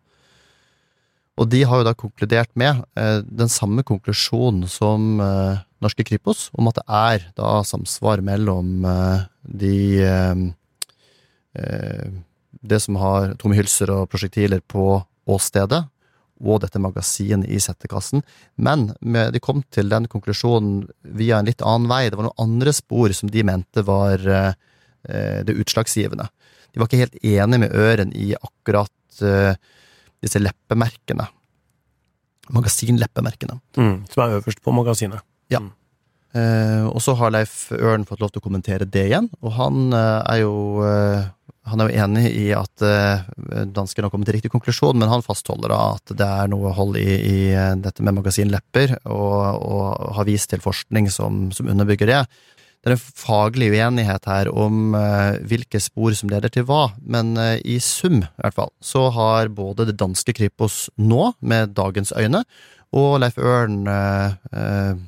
Og 1.38 1.46
de 1.52 1.62
har 1.62 1.80
jo 1.80 1.86
da 1.86 1.94
konkludert 1.94 2.50
med 2.58 2.82
eh, 2.98 3.20
den 3.22 3.50
samme 3.52 3.84
konklusjonen 3.86 4.66
som 4.70 5.20
eh, 5.22 5.60
norske 5.84 6.06
Kripos, 6.06 6.48
om 6.58 6.70
at 6.70 6.80
det 6.80 6.86
er 7.00 7.28
da 7.38 7.58
samsvar 7.66 8.22
mellom 8.26 8.86
eh, 8.88 9.28
de 9.62 9.76
eh, 10.06 10.40
eh, 11.58 12.08
Det 12.58 12.80
som 12.82 12.96
har 12.98 13.36
tomme 13.38 13.54
hylser 13.54 13.90
og 13.94 14.08
prosjektiler 14.10 14.60
på 14.66 14.98
åstedet, 15.30 15.84
og 16.38 16.60
dette 16.62 16.80
magasinet 16.82 17.46
i 17.50 17.58
settekassen. 17.62 18.22
Men 18.56 18.92
med, 19.00 19.32
de 19.34 19.40
kom 19.42 19.62
til 19.70 19.88
den 19.90 20.08
konklusjonen 20.10 20.88
via 21.02 21.38
en 21.38 21.46
litt 21.46 21.62
annen 21.62 21.90
vei. 21.90 22.08
Det 22.08 22.18
var 22.18 22.28
noen 22.28 22.44
andre 22.46 22.72
spor 22.74 23.14
som 23.14 23.30
de 23.30 23.44
mente 23.46 23.82
var 23.86 24.22
eh, 24.26 24.52
det 25.46 25.54
utslagsgivende. 25.54 26.26
De 26.72 26.80
var 26.80 26.90
ikke 26.90 27.02
helt 27.04 27.18
enige 27.22 27.62
med 27.62 27.74
Øren 27.74 28.14
i 28.14 28.32
akkurat 28.34 29.22
disse 30.24 30.40
leppemerkene. 30.42 31.28
Magasinleppemerkene. 32.54 33.58
Mm, 33.76 33.96
som 34.10 34.24
er 34.24 34.38
øverst 34.38 34.62
på 34.64 34.74
magasinet. 34.74 35.24
Ja. 35.52 35.62
Eh, 36.36 36.84
og 36.88 37.00
så 37.04 37.14
har 37.16 37.32
Leif 37.32 37.70
Ørn 37.72 38.06
fått 38.08 38.20
lov 38.20 38.32
til 38.32 38.42
å 38.42 38.46
kommentere 38.46 38.88
det 38.88 39.08
igjen, 39.08 39.30
og 39.40 39.54
han 39.56 39.92
eh, 39.96 40.22
er 40.34 40.40
jo 40.42 40.54
eh, 40.84 41.28
han 41.68 41.82
er 41.82 41.90
jo 41.90 42.04
enig 42.04 42.28
i 42.32 42.46
at 42.56 42.84
eh, 42.84 43.24
danskene 43.74 44.08
har 44.08 44.12
kommet 44.12 44.28
til 44.30 44.38
riktig 44.38 44.52
konklusjon, 44.52 44.98
men 44.98 45.10
han 45.10 45.24
fastholder 45.24 45.74
at 45.74 46.14
det 46.16 46.26
er 46.26 46.50
noe 46.50 46.72
hold 46.76 46.98
i, 47.00 47.08
i 47.16 47.38
eh, 47.52 47.74
dette 47.82 48.04
med 48.04 48.16
magasinlepper, 48.18 48.98
og, 49.04 49.64
og 49.64 50.14
har 50.18 50.28
vist 50.28 50.50
til 50.52 50.62
forskning 50.64 51.10
som, 51.12 51.48
som, 51.54 51.68
underbygger 51.68 52.12
det. 52.12 52.22
Det 52.78 52.92
er 52.92 52.94
en 52.94 53.00
faglig 53.02 53.72
uenighet 53.74 54.26
her 54.30 54.48
om 54.54 54.94
eh, 54.94 55.40
hvilke 55.50 55.80
spor 55.82 56.14
som 56.14 56.30
leder 56.30 56.52
til 56.52 56.66
hva, 56.68 56.92
men 57.02 57.34
eh, 57.40 57.58
i 57.66 57.78
sum, 57.82 58.20
i 58.22 58.42
hvert 58.44 58.54
fall, 58.54 58.70
så 58.78 59.08
har 59.14 59.50
både 59.50 59.88
det 59.88 59.96
danske 59.98 60.34
Kripos 60.36 60.86
nå, 60.94 61.32
med 61.40 61.74
dagens 61.74 62.14
øyne, 62.14 62.44
og 62.94 63.18
Leif 63.20 63.36
Ørn 63.42 63.82
eh, 63.90 65.00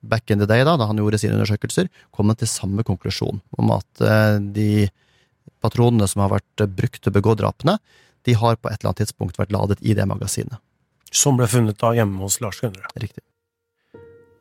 back 0.00 0.32
in 0.32 0.40
the 0.40 0.48
day, 0.48 0.64
da, 0.64 0.78
da 0.80 0.88
han 0.88 0.98
gjorde 0.98 1.20
sine 1.20 1.36
undersøkelser, 1.36 1.90
kommet 2.16 2.40
til 2.40 2.50
samme 2.50 2.82
konklusjon 2.86 3.42
om 3.60 3.74
at 3.76 4.02
de 4.56 4.88
patronene 5.62 6.08
som 6.10 6.24
har 6.24 6.32
vært 6.32 6.64
brukt 6.74 6.98
til 6.98 7.12
å 7.12 7.14
begå 7.14 7.36
drapene, 7.38 7.76
de 8.26 8.34
har 8.38 8.58
på 8.58 8.70
et 8.70 8.80
eller 8.80 8.90
annet 8.90 9.04
tidspunkt 9.04 9.38
vært 9.38 9.54
ladet 9.54 9.78
i 9.84 9.94
det 9.94 10.08
magasinet. 10.10 10.58
Som 11.12 11.38
ble 11.38 11.46
funnet 11.50 11.78
da 11.78 11.92
hjemme 11.94 12.24
hos 12.24 12.40
Lars 12.42 12.58
Gønnerød. 12.64 12.96
Riktig. 12.98 13.22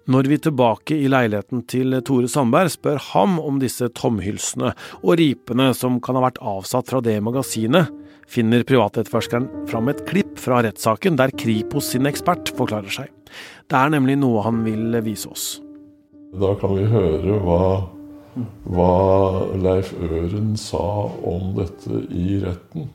Når 0.10 0.26
vi 0.26 0.34
er 0.34 0.42
tilbake 0.42 0.96
i 0.98 1.10
leiligheten 1.12 1.62
til 1.70 1.94
Tore 2.02 2.30
Sandberg 2.32 2.72
spør 2.74 2.98
ham 3.12 3.36
om 3.38 3.60
disse 3.62 3.86
tomhylsene 3.94 4.72
og 5.04 5.20
ripene 5.20 5.68
som 5.78 6.00
kan 6.02 6.18
ha 6.18 6.24
vært 6.24 6.40
avsatt 6.42 6.90
fra 6.90 7.04
det 7.06 7.20
magasinet, 7.22 7.92
finner 8.32 8.66
privatetterforskeren 8.66 9.68
fram 9.70 9.92
et 9.92 10.02
klipp 10.08 10.40
fra 10.42 10.64
rettssaken 10.66 11.20
der 11.20 11.34
Kripos 11.38 11.92
sin 11.94 12.10
ekspert 12.10 12.50
forklarer 12.58 12.90
seg. 12.90 13.12
Det 13.70 13.78
er 13.78 13.94
nemlig 13.94 14.18
noe 14.24 14.42
han 14.48 14.64
vil 14.66 14.98
vise 15.06 15.30
oss. 15.30 15.46
Da 16.34 16.56
kan 16.58 16.74
vi 16.80 16.88
høre 16.90 17.38
hva, 17.46 17.62
hva 18.74 18.90
Leif 19.62 19.94
Øren 20.00 20.56
sa 20.58 20.82
om 21.28 21.54
dette 21.60 22.02
i 22.10 22.40
retten. 22.42 22.90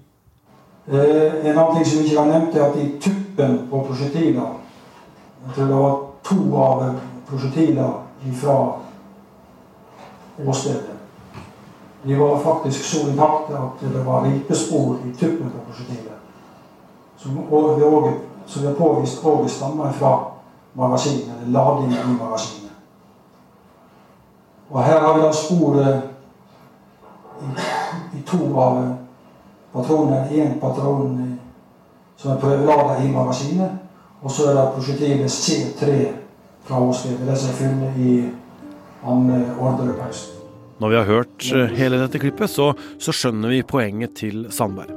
Eh, 0.91 1.39
en 1.45 1.55
annen 1.55 1.79
ting 1.79 1.87
som 1.87 2.03
vi 2.03 2.11
ikke 2.11 2.19
har 2.19 2.33
nevnt, 2.33 2.59
er 2.59 2.67
at 2.67 2.83
i 2.83 2.91
tuppen 3.03 3.57
på 3.71 3.87
prosjektiler 3.89 4.63
Jeg 5.47 5.55
tror 5.55 5.67
det 5.71 5.81
var 5.81 5.97
to 6.29 6.57
av 6.57 6.85
prosjektilene 7.29 8.35
fra 8.41 8.73
åstedet. 10.47 10.97
De 12.03 12.17
var 12.17 12.39
faktisk 12.39 12.85
så 12.85 13.09
intakte 13.09 13.59
at 13.59 13.81
det 13.93 14.03
var 14.05 14.25
ripespor 14.25 14.97
i 15.05 15.13
tuppen 15.13 15.51
på 15.51 15.59
prosjektilet. 15.67 16.13
Som 17.17 18.63
vi 18.63 18.67
har 18.67 18.75
påvist 18.75 19.25
òg 19.25 19.49
stammer 19.51 19.93
fra 19.93 20.13
magasinet, 20.73 21.35
eller 21.43 21.53
ladingen 21.53 21.99
i 22.11 22.19
magasinet. 22.23 22.71
Og 24.71 24.85
her 24.85 25.01
har 25.01 25.17
vi 25.17 25.23
da 25.23 25.33
sporet 25.33 26.03
i, 27.43 27.51
i, 28.19 28.23
to 28.27 28.61
av 28.61 28.79
patronene. 29.73 30.29
Én 30.31 30.61
patron 30.61 31.39
som 32.17 32.31
er 32.33 32.41
prøvelada 32.41 33.03
i 33.03 33.11
magasinet, 33.13 33.71
og 34.23 34.33
så 34.33 34.51
er 34.51 34.57
det 34.57 34.67
prosjektivet 34.75 35.33
C3 35.33 35.97
fra 36.67 36.81
åstedet. 36.83 37.23
Det 37.29 37.39
som 37.39 37.53
er 37.53 37.59
funnet 37.61 38.01
i 38.01 38.15
andre 39.07 39.43
ordrepausen. 39.61 40.33
Når 40.81 40.93
vi 40.93 40.97
har 40.99 41.09
hørt 41.09 41.49
eh, 41.57 41.73
hele 41.79 42.01
dette 42.03 42.21
klippet, 42.21 42.53
så, 42.53 42.73
så 43.01 43.15
skjønner 43.15 43.55
vi 43.55 43.65
poenget 43.65 44.17
til 44.19 44.45
Sandberg. 44.53 44.93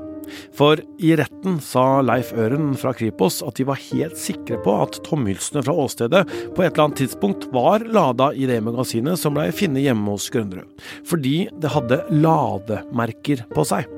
For 0.53 0.79
i 1.01 1.13
retten 1.17 1.57
sa 1.63 2.01
Leif 2.05 2.31
Øren 2.37 2.73
fra 2.77 2.91
Kripos 2.93 3.39
at 3.45 3.57
de 3.57 3.65
var 3.65 3.79
helt 3.81 4.17
sikre 4.19 4.59
på 4.61 4.75
at 4.83 4.99
tomhylsene 5.07 5.63
fra 5.65 5.73
åstedet 5.85 6.25
på 6.27 6.63
et 6.63 6.71
eller 6.73 6.85
annet 6.85 7.01
tidspunkt 7.01 7.47
var 7.55 7.85
lada 7.85 8.31
i 8.35 8.45
det 8.49 8.59
magasinet 8.65 9.19
som 9.19 9.37
blei 9.37 9.49
funnet 9.55 9.87
hjemme 9.87 10.13
hos 10.13 10.29
Grønnerød, 10.33 10.69
fordi 11.07 11.47
det 11.61 11.73
hadde 11.73 12.03
lademerker 12.13 13.45
på 13.55 13.65
seg. 13.71 13.89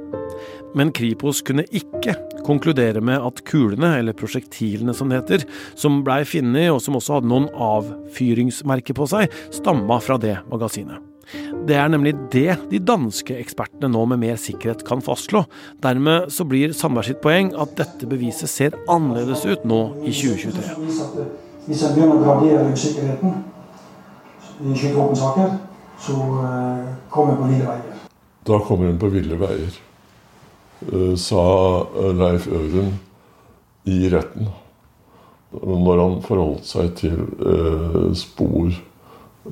Men 0.77 0.93
Kripos 0.95 1.41
kunne 1.43 1.67
ikke 1.67 2.15
konkludere 2.45 3.03
med 3.03 3.21
at 3.21 3.43
kulene, 3.47 3.93
eller 3.99 4.17
prosjektilene 4.17 4.95
som 4.97 5.11
det 5.11 5.21
heter, 5.21 5.45
som 5.75 6.01
blei 6.05 6.23
funnet 6.27 6.71
og 6.73 6.81
som 6.83 6.97
også 6.99 7.19
hadde 7.19 7.31
noen 7.31 7.47
avfyringsmerker 7.51 8.97
på 8.97 9.07
seg, 9.11 9.31
stamma 9.53 9.99
fra 10.03 10.19
det 10.21 10.39
magasinet. 10.51 11.07
Det 11.67 11.77
er 11.77 11.87
nemlig 11.91 12.13
det 12.33 12.57
de 12.71 12.79
danske 12.83 13.35
ekspertene 13.39 13.87
nå 13.91 14.01
med 14.09 14.19
mer 14.23 14.39
sikkerhet 14.41 14.83
kan 14.87 15.03
fastslå. 15.05 15.45
Dermed 15.83 16.31
så 16.33 16.45
blir 16.47 16.73
Sandberg 16.75 17.07
sitt 17.07 17.21
poeng 17.23 17.53
at 17.61 17.77
dette 17.79 18.09
beviset 18.09 18.51
ser 18.51 18.75
annerledes 18.91 19.45
ut 19.47 19.63
nå 19.67 19.81
i 20.01 20.11
2023. 20.11 21.29
Hvis 21.67 21.83
jeg 21.85 21.95
begynner 21.95 22.17
å 22.17 22.23
gradere 22.25 22.73
usikkerheten 22.73 23.37
i 24.65 24.73
skytevåpensaker, 24.73 25.53
så 26.01 26.17
eh, 26.17 26.89
kommer 27.13 27.35
jeg 27.35 27.41
på 27.41 27.49
ville 27.51 27.69
veier. 27.69 28.03
Da 28.49 28.59
kommer 28.65 28.89
hun 28.89 28.99
på 29.01 29.11
ville 29.13 29.37
veier, 29.37 29.77
sa 31.17 31.45
Leif 32.17 32.47
Øren 32.49 32.93
i 33.85 34.09
retten. 34.09 34.47
Når 35.51 35.99
han 35.99 36.21
forholdt 36.23 36.67
seg 36.69 36.93
til 37.01 37.17
eh, 37.43 38.13
spor 38.15 38.71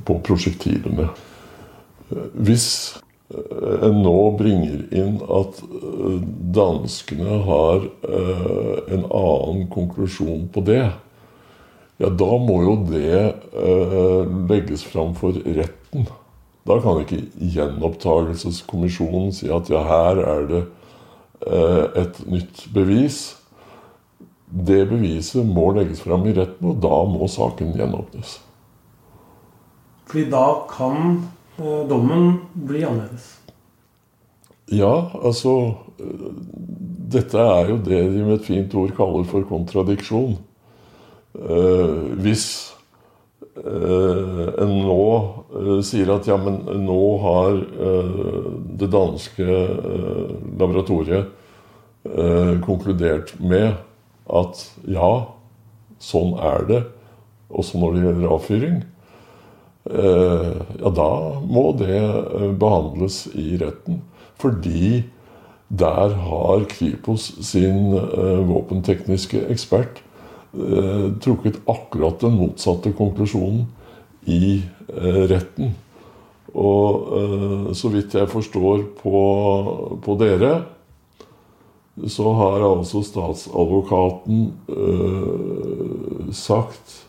på 0.05 0.15
prosjektilene. 0.23 1.09
Hvis 2.39 2.67
eh, 3.33 3.83
en 3.89 3.99
nå 4.05 4.15
bringer 4.39 4.85
inn 4.95 5.19
at 5.27 5.59
eh, 5.65 6.21
danskene 6.55 7.41
har 7.49 7.83
eh, 7.83 8.95
en 8.95 9.03
annen 9.03 9.67
konklusjon 9.73 10.47
på 10.53 10.63
det, 10.69 10.85
ja, 11.99 12.07
da 12.07 12.31
må 12.39 12.61
jo 12.63 12.77
det 12.87 13.19
eh, 13.19 14.23
legges 14.47 14.85
fram 14.87 15.11
for 15.19 15.35
retten. 15.35 16.07
Da 16.69 16.79
kan 16.79 17.01
ikke 17.03 17.25
gjenopptakelseskommisjonen 17.57 19.33
si 19.35 19.51
at 19.51 19.67
ja, 19.73 19.83
her 19.83 20.23
er 20.23 20.47
det 20.47 20.63
eh, 20.63 20.75
et 21.47 22.17
nytt 22.27 22.65
bevis. 22.73 23.19
Det 24.49 24.81
beviset 24.89 25.45
må 25.45 25.69
legges 25.77 26.01
fram 26.01 26.25
i 26.27 26.33
retten, 26.33 26.71
og 26.71 26.79
da 26.83 27.01
må 27.09 27.27
saken 27.29 27.75
gjenåpnes. 27.77 28.39
Fordi 30.09 30.25
da 30.31 30.45
kan 30.71 31.19
eh, 31.59 31.83
dommen 31.89 32.39
bli 32.53 32.81
annerledes. 32.81 33.35
Ja, 34.73 35.09
altså 35.25 35.73
øh, 35.99 36.31
Dette 37.09 37.37
er 37.37 37.69
jo 37.69 37.77
det 37.77 38.01
de 38.13 38.23
med 38.25 38.39
et 38.39 38.45
fint 38.45 38.73
ord 38.77 38.93
kaller 38.97 39.23
for 39.29 39.45
kontradiksjon. 39.49 40.37
Eh, 41.37 41.95
hvis 42.25 42.45
eh, 42.73 42.78
en 43.65 44.71
nå 44.83 45.03
eh, 45.59 45.79
sier 45.85 46.11
at 46.13 46.27
ja, 46.29 46.37
men 46.39 46.61
nå 46.85 47.01
har 47.23 47.57
eh, 47.59 48.47
det 48.79 48.89
danske 48.93 49.45
eh, 49.45 50.31
laboratoriet 50.59 51.27
eh, 52.07 52.53
konkludert 52.63 53.35
med 53.41 53.73
at 54.29 54.63
ja, 54.87 55.11
sånn 55.99 56.35
er 56.37 56.65
det, 56.69 56.81
også 57.49 57.81
når 57.81 57.95
det 57.95 58.03
gjelder 58.05 58.33
avfyring, 58.35 58.81
eh, 59.89 60.51
ja, 60.79 60.93
da 61.01 61.09
må 61.43 61.69
det 61.79 61.97
eh, 61.99 62.51
behandles 62.59 63.25
i 63.33 63.57
retten. 63.61 64.03
Fordi 64.39 65.03
der 65.69 66.13
har 66.25 66.63
Kripos 66.71 67.31
sin 67.45 67.91
eh, 67.97 68.39
våpentekniske 68.49 69.43
ekspert 69.51 69.99
eh, 69.99 70.08
trukket 70.49 71.59
akkurat 71.69 72.23
den 72.23 72.33
motsatte 72.39 72.89
konklusjonen 72.97 73.67
i 74.25 74.61
eh, 74.87 75.21
retten. 75.29 75.75
Og 76.57 77.13
eh, 77.19 77.69
så 77.77 77.91
vidt 77.93 78.15
jeg 78.17 78.31
forstår 78.31 78.87
på, 79.01 79.19
på 80.03 80.17
dere, 80.21 80.53
så 82.09 82.33
har 82.39 82.63
altså 82.63 83.03
statsadvokaten 83.03 84.41
eh, 84.71 86.33
sagt 86.33 87.05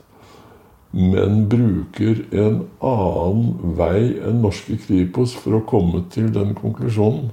men 0.91 1.45
bruker 1.47 2.25
en 2.35 2.65
annen 2.83 3.75
vei 3.79 4.17
enn 4.27 4.41
norske 4.43 4.75
Kripos 4.83 5.37
for 5.39 5.61
å 5.61 5.67
komme 5.67 6.03
til 6.11 6.33
den 6.35 6.51
konklusjonen. 6.59 7.29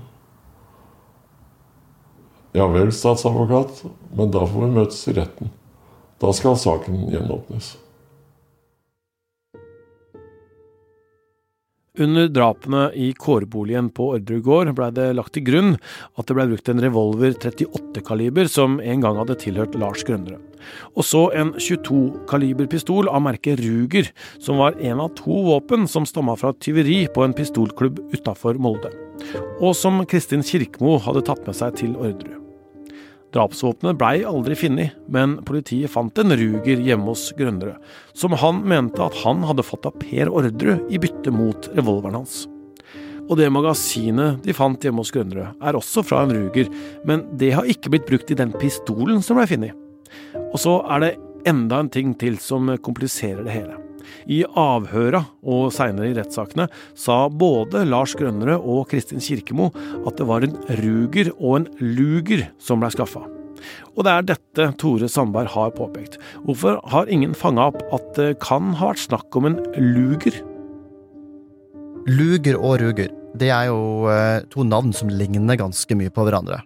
Ja 2.54 2.68
vel, 2.70 2.92
statsadvokat, 2.94 3.82
men 4.18 4.30
da 4.34 4.46
får 4.46 4.62
vi 4.62 4.76
møtes 4.78 5.02
i 5.10 5.16
retten. 5.18 5.50
Da 6.22 6.32
skal 6.34 6.58
saken 6.58 7.08
gjenåpnes. 7.12 7.76
Under 12.00 12.28
drapene 12.28 12.92
i 12.94 13.14
kårboligen 13.18 13.90
på 13.90 14.12
Orderud 14.14 14.44
gård 14.46 14.70
blei 14.78 14.92
det 14.94 15.08
lagt 15.18 15.34
til 15.34 15.46
grunn 15.48 15.72
at 16.14 16.30
det 16.30 16.36
blei 16.38 16.46
brukt 16.52 16.70
en 16.70 16.82
revolver 16.84 17.34
38-kaliber 17.34 18.50
som 18.54 18.78
en 18.78 19.02
gang 19.02 19.18
hadde 19.18 19.40
tilhørt 19.42 19.78
Lars 19.82 20.06
Grønnerød. 20.06 20.44
Og 20.94 21.06
så 21.10 21.24
en 21.38 21.56
22-kaliber-pistol 21.58 23.10
av 23.10 23.24
merket 23.26 23.62
Ruger, 23.64 24.12
som 24.38 24.62
var 24.62 24.78
en 24.78 25.02
av 25.02 25.14
to 25.18 25.42
våpen 25.50 25.90
som 25.90 26.06
stamma 26.06 26.38
fra 26.38 26.54
tyveri 26.54 27.06
på 27.14 27.26
en 27.26 27.34
pistolklubb 27.38 28.04
utafor 28.14 28.62
Molde. 28.62 28.94
Og 29.58 29.74
som 29.78 30.04
Kristin 30.06 30.46
Kirkmo 30.46 31.00
hadde 31.02 31.26
tatt 31.26 31.48
med 31.50 31.58
seg 31.58 31.82
til 31.82 31.98
Orderud. 31.98 32.47
Drapsvåpenet 33.36 33.98
blei 34.00 34.22
aldri 34.28 34.56
funnet, 34.56 34.96
men 35.12 35.38
politiet 35.48 35.92
fant 35.92 36.20
en 36.22 36.36
Ruger 36.40 36.80
hjemme 36.84 37.12
hos 37.12 37.30
Grønnerød, 37.38 37.82
som 38.16 38.36
han 38.40 38.62
mente 38.68 39.04
at 39.04 39.18
han 39.26 39.44
hadde 39.48 39.66
fått 39.68 39.88
av 39.90 39.98
Per 40.00 40.32
Orderud 40.32 40.88
i 40.94 41.02
bytte 41.02 41.34
mot 41.36 41.68
revolveren 41.76 42.22
hans. 42.22 42.46
Og 43.28 43.36
det 43.36 43.50
magasinet 43.52 44.40
de 44.46 44.56
fant 44.56 44.80
hjemme 44.80 45.04
hos 45.04 45.12
Grønnerød, 45.12 45.60
er 45.60 45.80
også 45.80 46.06
fra 46.08 46.24
en 46.24 46.32
Ruger, 46.38 46.72
men 47.08 47.26
det 47.40 47.52
har 47.58 47.68
ikke 47.68 47.92
blitt 47.92 48.08
brukt 48.08 48.32
i 48.32 48.40
den 48.40 48.56
pistolen 48.56 49.20
som 49.26 49.40
blei 49.40 49.50
funnet. 49.52 49.76
Og 50.54 50.62
så 50.64 50.80
er 50.96 51.04
det 51.04 51.18
enda 51.48 51.82
en 51.84 51.92
ting 51.92 52.16
til 52.20 52.40
som 52.40 52.72
kompliserer 52.84 53.44
det 53.44 53.60
hele. 53.60 53.87
I 54.28 54.44
avhøra 54.48 55.24
og 55.48 55.72
seinere 55.76 56.12
i 56.12 56.18
rettssakene 56.18 56.68
sa 56.98 57.26
både 57.30 57.86
Lars 57.88 58.16
Grønnerød 58.18 58.62
og 58.64 58.88
Kristin 58.92 59.24
Kirkemo 59.24 59.72
at 60.04 60.20
det 60.20 60.28
var 60.30 60.46
en 60.46 60.58
Ruger 60.82 61.34
og 61.38 61.62
en 61.62 61.72
Luger 61.82 62.48
som 62.62 62.84
blei 62.84 62.92
skaffa. 62.94 63.26
Og 63.98 64.06
det 64.06 64.14
er 64.14 64.28
dette 64.32 64.68
Tore 64.82 65.10
Sandberg 65.10 65.50
har 65.54 65.74
påpekt. 65.76 66.20
Hvorfor 66.46 66.80
har 66.92 67.10
ingen 67.10 67.34
fanga 67.38 67.70
opp 67.72 67.82
at 67.96 68.14
det 68.20 68.30
kan 68.44 68.76
ha 68.78 68.92
vært 68.92 69.06
snakk 69.08 69.38
om 69.40 69.50
en 69.50 69.60
Luger? 69.76 70.38
Luger 72.08 72.56
og 72.56 72.78
Ruger, 72.84 73.12
det 73.38 73.50
er 73.52 73.68
jo 73.68 74.08
eh, 74.12 74.46
to 74.54 74.64
navn 74.64 74.94
som 74.96 75.12
ligner 75.12 75.60
ganske 75.60 75.98
mye 75.98 76.14
på 76.14 76.24
hverandre. 76.24 76.62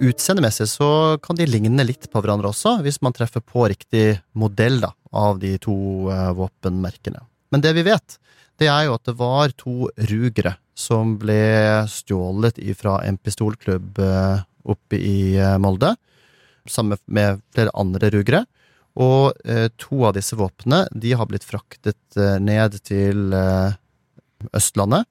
Utseendemessig 0.00 0.66
så 0.68 1.18
kan 1.20 1.36
de 1.36 1.46
ligne 1.48 1.84
litt 1.84 2.08
på 2.12 2.20
hverandre 2.22 2.50
også, 2.52 2.78
hvis 2.84 3.00
man 3.04 3.14
treffer 3.16 3.44
på 3.44 3.66
riktig 3.68 4.20
modell 4.32 4.78
da, 4.80 4.94
av 5.10 5.38
de 5.42 5.56
to 5.62 5.76
eh, 6.10 6.30
våpenmerkene. 6.36 7.22
Men 7.50 7.64
det 7.64 7.74
vi 7.78 7.84
vet, 7.86 8.18
det 8.60 8.68
er 8.70 8.86
jo 8.86 8.96
at 8.96 9.08
det 9.08 9.16
var 9.18 9.54
to 9.58 9.90
rugere 10.10 10.54
som 10.78 11.16
ble 11.20 11.84
stjålet 11.90 12.60
fra 12.78 13.00
en 13.06 13.18
pistolklubb 13.18 13.98
eh, 13.98 14.42
oppe 14.70 15.00
i 15.00 15.36
eh, 15.38 15.58
Molde, 15.62 15.94
sammen 16.68 17.00
med 17.06 17.42
flere 17.54 17.74
andre 17.74 18.12
rugere. 18.14 18.44
Og 19.00 19.38
to 19.80 20.00
av 20.04 20.16
disse 20.16 20.34
våpnene 20.36 20.82
de 20.92 21.12
har 21.16 21.28
blitt 21.30 21.46
fraktet 21.46 22.18
ned 22.42 22.74
til 22.84 23.30
Østlandet. 24.50 25.06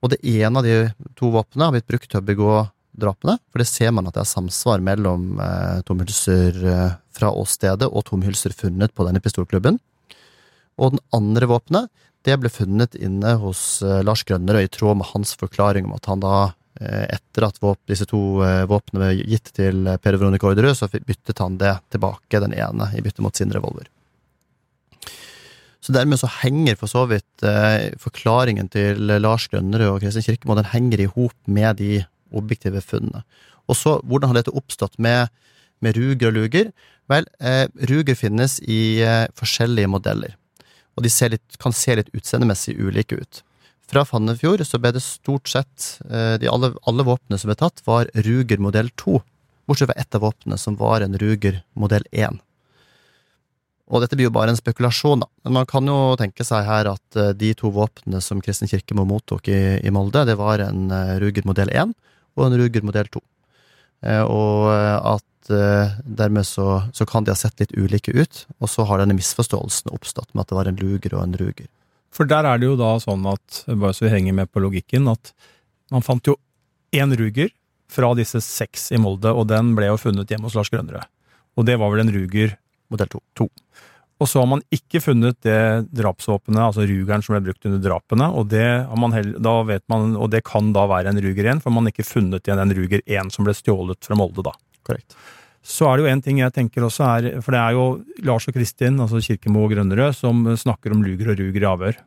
Og 0.00 0.12
det 0.14 0.20
ene 0.22 0.62
av 0.62 0.64
de 0.64 0.76
to 1.18 1.32
våpnene 1.34 1.66
har 1.66 1.74
blitt 1.74 1.88
brukt 1.90 2.08
til 2.08 2.22
å 2.22 2.24
begå 2.24 2.52
drapene, 3.00 3.38
for 3.50 3.62
det 3.62 3.68
ser 3.70 3.92
man 3.94 4.08
at 4.08 4.16
det 4.16 4.24
er 4.24 4.30
samsvar 4.30 4.82
mellom 4.84 5.38
eh, 5.42 5.80
tomhylser 5.88 6.58
eh, 6.72 6.96
fra 7.14 7.32
åstedet 7.34 7.88
og 7.88 8.06
tomhylser 8.08 8.54
funnet 8.56 8.94
på 8.94 9.06
denne 9.06 9.22
pistolklubben. 9.22 9.80
Og 10.78 10.94
den 10.94 11.02
andre 11.14 11.48
våpenet, 11.50 11.90
det 12.26 12.36
ble 12.40 12.50
funnet 12.52 12.96
inne 12.98 13.36
hos 13.42 13.80
eh, 13.82 14.00
Lars 14.06 14.24
Grønnerød 14.28 14.66
i 14.66 14.72
tråd 14.74 15.00
med 15.00 15.10
hans 15.12 15.34
forklaring 15.38 15.88
om 15.88 15.94
at 15.98 16.08
han 16.10 16.24
da, 16.24 16.34
eh, 16.80 17.06
etter 17.18 17.48
at 17.48 17.62
disse 17.90 18.08
to 18.10 18.22
våpnene 18.70 19.04
ble 19.04 19.28
gitt 19.34 19.54
til 19.56 19.94
Per 20.02 20.18
Veronica 20.18 20.50
Orderud, 20.50 20.74
så 20.76 20.90
byttet 20.90 21.38
han 21.42 21.60
det 21.60 21.76
tilbake, 21.94 22.42
den 22.42 22.56
ene, 22.56 22.90
i 22.94 23.04
bytte 23.04 23.24
mot 23.24 23.36
sin 23.36 23.54
revolver. 23.54 23.88
Så 25.78 25.94
dermed 25.94 26.18
så 26.20 26.28
henger 26.42 26.74
for 26.76 26.90
så 26.90 27.04
vidt 27.08 27.44
forklaringen 28.02 28.66
til 28.68 28.98
Lars 29.22 29.46
Grønnerød 29.48 29.92
og 29.92 30.00
Kristin 30.02 30.24
Kirkemo 30.26 30.56
den 30.58 30.66
henger 30.72 31.00
i 31.00 31.06
hop 31.06 31.36
med 31.46 31.78
de 31.78 32.00
objektive 32.30 32.82
funnene. 32.84 33.24
Og 33.68 33.76
så, 33.76 33.98
hvordan 34.04 34.32
har 34.32 34.40
dette 34.40 34.54
oppstått 34.56 34.96
med, 35.02 35.28
med 35.84 35.98
Ruger 35.98 36.30
og 36.30 36.38
Luger? 36.38 36.70
Vel, 37.08 37.28
eh, 37.40 37.66
Ruger 37.88 38.16
finnes 38.18 38.58
i 38.60 39.00
eh, 39.04 39.26
forskjellige 39.38 39.90
modeller, 39.90 40.36
og 40.96 41.04
de 41.04 41.12
litt, 41.32 41.60
kan 41.60 41.72
se 41.72 41.96
litt 41.96 42.10
utseendemessig 42.16 42.76
ulike 42.76 43.20
ut. 43.20 43.42
Fra 43.88 44.04
Fannefjord 44.04 44.60
så 44.68 44.80
ble 44.80 44.92
det 44.92 45.04
stort 45.04 45.48
sett 45.48 45.94
eh, 46.10 46.36
de 46.40 46.50
alle, 46.52 46.74
alle 46.88 47.06
våpnene 47.08 47.40
som 47.40 47.48
ble 47.48 47.56
tatt, 47.56 47.80
var 47.88 48.10
Ruger 48.12 48.60
modell 48.60 48.90
2, 49.00 49.16
bortsett 49.68 49.88
fra 49.88 49.96
ett 50.00 50.18
av 50.18 50.26
våpnene 50.26 50.60
som 50.60 50.76
var 50.80 51.04
en 51.04 51.16
Ruger 51.20 51.62
modell 51.72 52.04
1. 52.12 52.42
Og 53.88 54.04
dette 54.04 54.18
blir 54.18 54.28
jo 54.28 54.34
bare 54.34 54.52
en 54.52 54.58
spekulasjon, 54.58 55.22
da. 55.24 55.28
Men 55.46 55.54
man 55.62 55.68
kan 55.68 55.88
jo 55.88 56.12
tenke 56.20 56.44
seg 56.44 56.66
her 56.68 56.90
at 56.92 57.16
eh, 57.16 57.32
de 57.32 57.54
to 57.56 57.72
våpnene 57.72 58.20
som 58.24 58.42
Kristin 58.44 58.68
Kirkemo 58.68 59.06
mottok 59.08 59.48
i, 59.48 59.78
i 59.80 59.94
Molde, 59.94 60.26
det 60.28 60.36
var 60.40 60.60
en 60.66 60.92
eh, 60.92 61.16
Ruger 61.22 61.48
modell 61.48 61.72
1 61.72 61.96
og 62.38 62.46
en 62.46 62.58
Ruger 62.60 62.86
modell 62.86 63.10
2. 63.12 63.22
Eh, 64.06 64.22
Og 64.22 64.68
eh, 64.72 65.14
at 65.14 65.50
eh, 65.50 65.96
dermed 66.04 66.46
så, 66.46 66.84
så 66.94 67.06
kan 67.08 67.26
de 67.26 67.34
ha 67.34 67.38
sett 67.38 67.58
litt 67.60 67.74
ulike 67.76 68.14
ut, 68.14 68.44
og 68.62 68.70
så 68.70 68.86
har 68.88 69.02
denne 69.02 69.16
misforståelsen 69.18 69.92
oppstått 69.94 70.32
med 70.32 70.44
at 70.44 70.52
det 70.52 70.58
var 70.60 70.70
en 70.70 70.80
Luger 70.80 71.16
og 71.18 71.24
en 71.24 71.38
Ruger. 71.40 71.68
For 72.14 72.28
der 72.28 72.46
er 72.48 72.60
det 72.60 72.70
jo 72.70 72.78
da 72.78 72.94
sånn 73.02 73.26
at, 73.28 73.64
bare 73.68 73.94
så 73.96 74.06
vi 74.06 74.14
henger 74.14 74.36
med 74.38 74.50
på 74.52 74.62
logikken, 74.64 75.10
at 75.10 75.32
man 75.92 76.04
fant 76.04 76.26
jo 76.26 76.38
én 76.96 77.12
Ruger 77.18 77.52
fra 77.92 78.12
disse 78.16 78.40
seks 78.44 78.90
i 78.92 79.00
Molde, 79.00 79.32
og 79.32 79.48
den 79.50 79.74
ble 79.76 79.90
jo 79.90 80.00
funnet 80.00 80.30
hjemme 80.30 80.48
hos 80.48 80.56
Lars 80.56 80.70
Grønnerød. 80.72 81.08
Og 81.58 81.66
det 81.68 81.78
var 81.80 81.92
vel 81.92 82.04
en 82.04 82.12
Ruger 82.14 82.56
Modell 82.92 83.10
2. 83.12 83.20
to. 83.36 83.48
Og 84.18 84.26
så 84.26 84.42
har 84.42 84.48
man 84.50 84.62
ikke 84.74 85.00
funnet 85.02 85.36
det 85.46 85.58
drapsvåpenet, 85.94 86.58
altså 86.58 86.86
Rugeren 86.90 87.22
som 87.22 87.36
ble 87.36 87.44
brukt 87.46 87.68
under 87.68 87.82
drapene, 87.84 88.26
og 88.34 88.48
det, 88.50 88.66
har 88.90 88.98
man 88.98 90.16
og 90.18 90.30
det 90.32 90.42
kan 90.46 90.72
da 90.74 90.86
være 90.90 91.12
en 91.12 91.20
Ruger 91.22 91.52
1, 91.54 91.62
for 91.62 91.74
man 91.74 91.86
har 91.86 91.94
ikke 91.94 92.08
funnet 92.08 92.42
igjen 92.42 92.62
en 92.64 92.74
Ruger 92.74 93.04
1 93.06 93.30
som 93.34 93.46
ble 93.46 93.54
stjålet 93.54 94.08
fra 94.08 94.18
Molde, 94.18 94.42
da. 94.48 94.56
Korrekt. 94.86 95.14
Så 95.62 95.86
er 95.86 95.98
det 95.98 96.06
jo 96.06 96.10
en 96.10 96.22
ting 96.24 96.38
jeg 96.40 96.54
tenker 96.56 96.86
også 96.86 97.06
er, 97.06 97.30
for 97.44 97.54
det 97.54 97.62
er 97.62 97.76
jo 97.76 97.86
Lars 98.26 98.48
og 98.50 98.56
Kristin, 98.56 98.98
altså 99.04 99.22
Kirkemo 99.22 99.66
og 99.66 99.74
Grønnerød, 99.74 100.16
som 100.16 100.46
snakker 100.58 100.94
om 100.94 101.04
Luger 101.06 101.34
og 101.34 101.38
Ruger 101.38 101.62
i 101.62 101.70
avhør. 101.70 101.98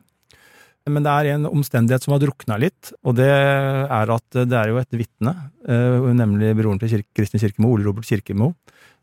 Men 0.90 1.04
det 1.04 1.12
er 1.12 1.36
en 1.36 1.46
omstendighet 1.46 2.02
som 2.02 2.16
har 2.16 2.22
drukna 2.24 2.56
litt, 2.58 2.90
og 3.06 3.14
det 3.20 3.28
er 3.30 4.10
at 4.10 4.24
det 4.34 4.56
er 4.58 4.72
jo 4.72 4.80
et 4.80 4.96
vitne, 4.98 5.34
eh, 5.68 6.06
nemlig 6.18 6.56
broren 6.58 6.80
til 6.82 6.90
Kirke, 6.96 7.12
Kristin 7.20 7.42
Kirkemo, 7.42 7.70
Ole 7.70 7.86
Robert 7.86 8.08
Kirkemo, 8.08 8.50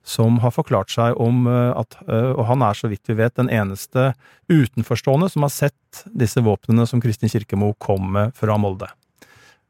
som 0.03 0.41
har 0.43 0.51
forklart 0.51 0.91
seg 0.91 1.15
om 1.19 1.47
eh, 1.47 1.71
at 1.79 1.95
eh, 2.07 2.31
Og 2.33 2.43
han 2.49 2.63
er, 2.65 2.75
så 2.75 2.91
vidt 2.91 3.07
vi 3.07 3.15
vet, 3.21 3.37
den 3.39 3.51
eneste 3.51 4.11
utenforstående 4.51 5.29
som 5.31 5.47
har 5.47 5.53
sett 5.55 6.03
disse 6.11 6.43
våpnene 6.43 6.87
som 6.87 6.99
Kristin 7.03 7.31
Kirkemo 7.31 7.71
kom 7.79 8.11
med 8.17 8.35
fra 8.35 8.57
Molde. 8.59 8.89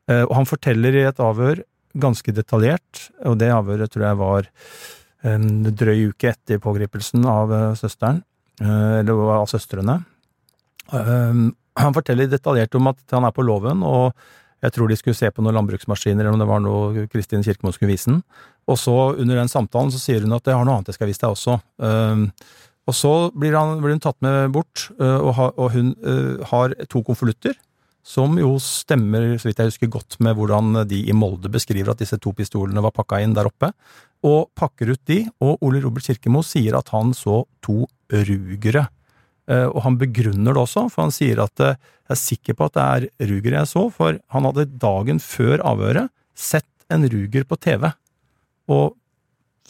Og 0.09 0.31
han 0.33 0.47
forteller 0.49 0.95
i 0.97 1.03
et 1.05 1.19
avhør 1.21 1.59
ganske 1.93 2.33
detaljert, 2.33 3.11
og 3.29 3.35
det 3.37 3.51
avhøret 3.53 3.91
tror 3.93 4.07
jeg 4.07 4.17
var 4.17 4.47
en 5.29 5.43
drøy 5.69 6.07
uke 6.09 6.31
etter 6.31 6.57
pågripelsen 6.63 7.27
av 7.29 7.53
søsteren, 7.77 8.23
eller 8.57 9.21
av 9.35 9.45
søstrene. 9.51 9.99
Han 11.79 11.95
forteller 11.95 12.29
detaljert 12.29 12.75
om 12.77 12.91
at 12.91 13.15
han 13.15 13.27
er 13.27 13.35
på 13.35 13.45
låven, 13.45 13.83
og 13.85 14.15
jeg 14.59 14.75
tror 14.75 14.91
de 14.91 14.97
skulle 14.99 15.15
se 15.17 15.29
på 15.31 15.43
noen 15.43 15.55
landbruksmaskiner, 15.55 16.25
eller 16.25 16.35
om 16.35 16.41
det 16.41 16.49
var 16.49 16.63
noe 16.63 17.05
Kristin 17.11 17.45
Kirkemo 17.45 17.71
skulle 17.75 17.93
vise 17.93 18.11
den. 18.11 18.23
Og 18.69 18.79
så, 18.79 18.95
under 19.15 19.39
den 19.39 19.51
samtalen, 19.51 19.91
så 19.93 20.01
sier 20.01 20.25
hun 20.25 20.35
at 20.35 20.49
jeg 20.49 20.57
har 20.57 20.67
noe 20.67 20.79
annet 20.79 20.91
jeg 20.91 20.99
skal 20.99 21.09
vise 21.09 21.23
deg 21.23 21.31
også. 21.31 21.55
Um, 21.79 22.27
og 22.89 22.97
så 22.97 23.13
blir, 23.31 23.55
han, 23.55 23.79
blir, 23.79 23.95
hun 23.95 24.03
tatt 24.03 24.19
med 24.25 24.51
bort, 24.55 24.89
uh, 24.99 25.29
og, 25.55 25.65
hun 25.71 25.93
uh, 26.03 26.43
har 26.51 26.75
to 26.91 27.03
konvolutter, 27.07 27.55
som 28.03 28.35
jo 28.41 28.55
stemmer, 28.63 29.35
så 29.39 29.49
vidt 29.49 29.61
jeg 29.61 29.71
husker, 29.71 29.91
godt 29.95 30.19
med 30.25 30.35
hvordan 30.35 30.83
de 30.89 31.03
i 31.07 31.15
Molde 31.15 31.51
beskriver 31.53 31.93
at 31.93 32.01
disse 32.01 32.17
to 32.19 32.33
pistolene 32.35 32.83
var 32.83 32.95
pakka 32.95 33.21
inn 33.23 33.35
der 33.37 33.47
oppe, 33.47 33.71
og 34.25 34.49
pakker 34.59 34.91
ut 34.91 35.03
de, 35.07 35.21
og 35.39 35.61
Ole 35.63 35.79
Robert 35.83 36.09
Kirkemo 36.09 36.41
sier 36.43 36.75
at 36.79 36.89
han 36.91 37.13
så 37.15 37.43
to 37.63 37.85
rugere 38.11 38.87
Eh, 38.89 38.98
og 39.49 39.81
han 39.85 39.97
begrunner 39.97 40.53
det 40.53 40.61
også, 40.61 40.85
for 40.93 41.07
han 41.07 41.13
sier 41.13 41.41
at 41.41 41.63
eh, 41.65 41.77
jeg 42.09 42.15
er 42.15 42.21
sikker 42.21 42.57
på 42.57 42.67
at 42.69 42.75
det 42.75 42.83
er 42.85 43.29
Ruger 43.31 43.55
jeg 43.57 43.69
så, 43.71 43.85
for 43.93 44.19
han 44.33 44.47
hadde 44.49 44.69
dagen 44.81 45.21
før 45.23 45.63
avhøret 45.65 46.11
sett 46.37 46.67
en 46.93 47.05
Ruger 47.09 47.45
på 47.49 47.57
TV, 47.61 47.89
og 48.69 48.93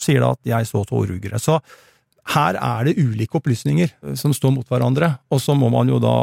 sier 0.00 0.24
da 0.24 0.34
at 0.36 0.52
jeg 0.52 0.68
så 0.68 0.84
to 0.88 1.02
Rugere. 1.08 1.40
Så 1.40 1.58
her 2.34 2.56
er 2.60 2.86
det 2.88 2.98
ulike 3.00 3.40
opplysninger 3.40 3.92
som 4.16 4.36
står 4.36 4.54
mot 4.56 4.68
hverandre, 4.68 5.14
og 5.32 5.40
så 5.42 5.56
må 5.56 5.72
man 5.72 5.88
jo 5.92 6.00
da 6.00 6.14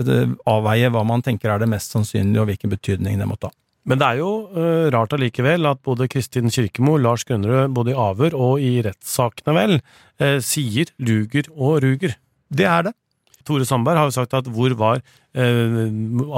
eh, 0.00 0.36
avveie 0.48 0.92
hva 0.92 1.04
man 1.08 1.24
tenker 1.24 1.52
er 1.52 1.64
det 1.64 1.72
mest 1.72 1.96
sannsynlige, 1.96 2.44
og 2.44 2.52
hvilken 2.52 2.72
betydning 2.72 3.20
det 3.20 3.28
måtte 3.28 3.48
ha. 3.48 3.56
Men 3.88 3.96
det 3.96 4.06
er 4.06 4.18
jo 4.20 4.32
rart 4.92 5.14
allikevel 5.16 5.64
at 5.70 5.78
både 5.88 6.04
Kristin 6.12 6.52
Kirkemo, 6.52 6.98
Lars 7.00 7.24
Grønnerød, 7.24 7.72
både 7.72 7.94
i 7.94 7.96
avhør 7.96 8.36
og 8.36 8.60
i 8.60 8.74
rettssakene 8.84 9.54
vel, 9.56 9.78
sier 10.44 10.92
Luger 11.00 11.48
og 11.56 11.80
Ruger. 11.86 12.12
Det 12.50 12.66
er 12.66 12.88
det. 12.88 12.94
Tore 13.46 13.64
Sandberg 13.66 13.98
har 13.98 14.10
jo 14.10 14.14
sagt 14.14 14.36
at 14.36 14.48
hvor 14.52 14.72
var 14.78 15.00
eh, 15.00 15.80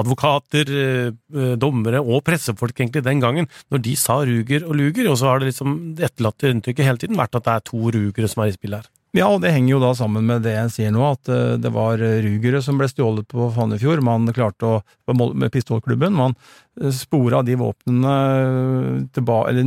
advokater, 0.01 0.71
eh, 0.71 1.53
dommere 1.61 2.03
og 2.03 2.23
pressefolk 2.27 2.79
egentlig 2.79 3.05
den 3.07 3.23
gangen, 3.23 3.51
når 3.73 3.85
de 3.85 3.97
sa 3.99 4.21
Ruger 4.29 4.67
og 4.69 4.77
Luger, 4.79 5.11
og 5.11 5.19
så 5.21 5.33
har 5.33 5.43
det 5.43 5.53
liksom 5.53 5.77
etterlatte 5.99 6.53
inntrykket 6.53 6.89
hele 6.89 7.03
tiden 7.03 7.21
vært 7.21 7.39
at 7.39 7.49
det 7.49 7.57
er 7.57 7.71
to 7.73 7.93
Rugere 7.93 8.31
som 8.31 8.45
er 8.45 8.53
i 8.53 8.57
spill 8.57 8.79
her. 8.79 8.91
Ja, 9.13 9.27
og 9.29 9.43
det 9.43 9.51
henger 9.53 9.75
jo 9.75 9.83
da 9.83 9.91
sammen 9.93 10.25
med 10.25 10.41
det 10.47 10.55
jeg 10.55 10.71
sier 10.73 10.93
nå, 10.95 11.03
at 11.05 11.29
uh, 11.29 11.59
det 11.61 11.69
var 11.75 12.01
Rugere 12.01 12.63
som 12.65 12.79
ble 12.81 12.87
stjålet 12.89 13.27
på 13.29 13.51
Fannefjord. 13.53 14.01
Man 14.01 14.25
klarte 14.33 14.65
å, 14.65 14.79
med 15.13 15.53
pistolklubben, 15.53 16.17
man 16.17 16.33
uh, 16.81 16.89
spora 16.97 17.43
de 17.45 17.59
våpnene 17.61 18.15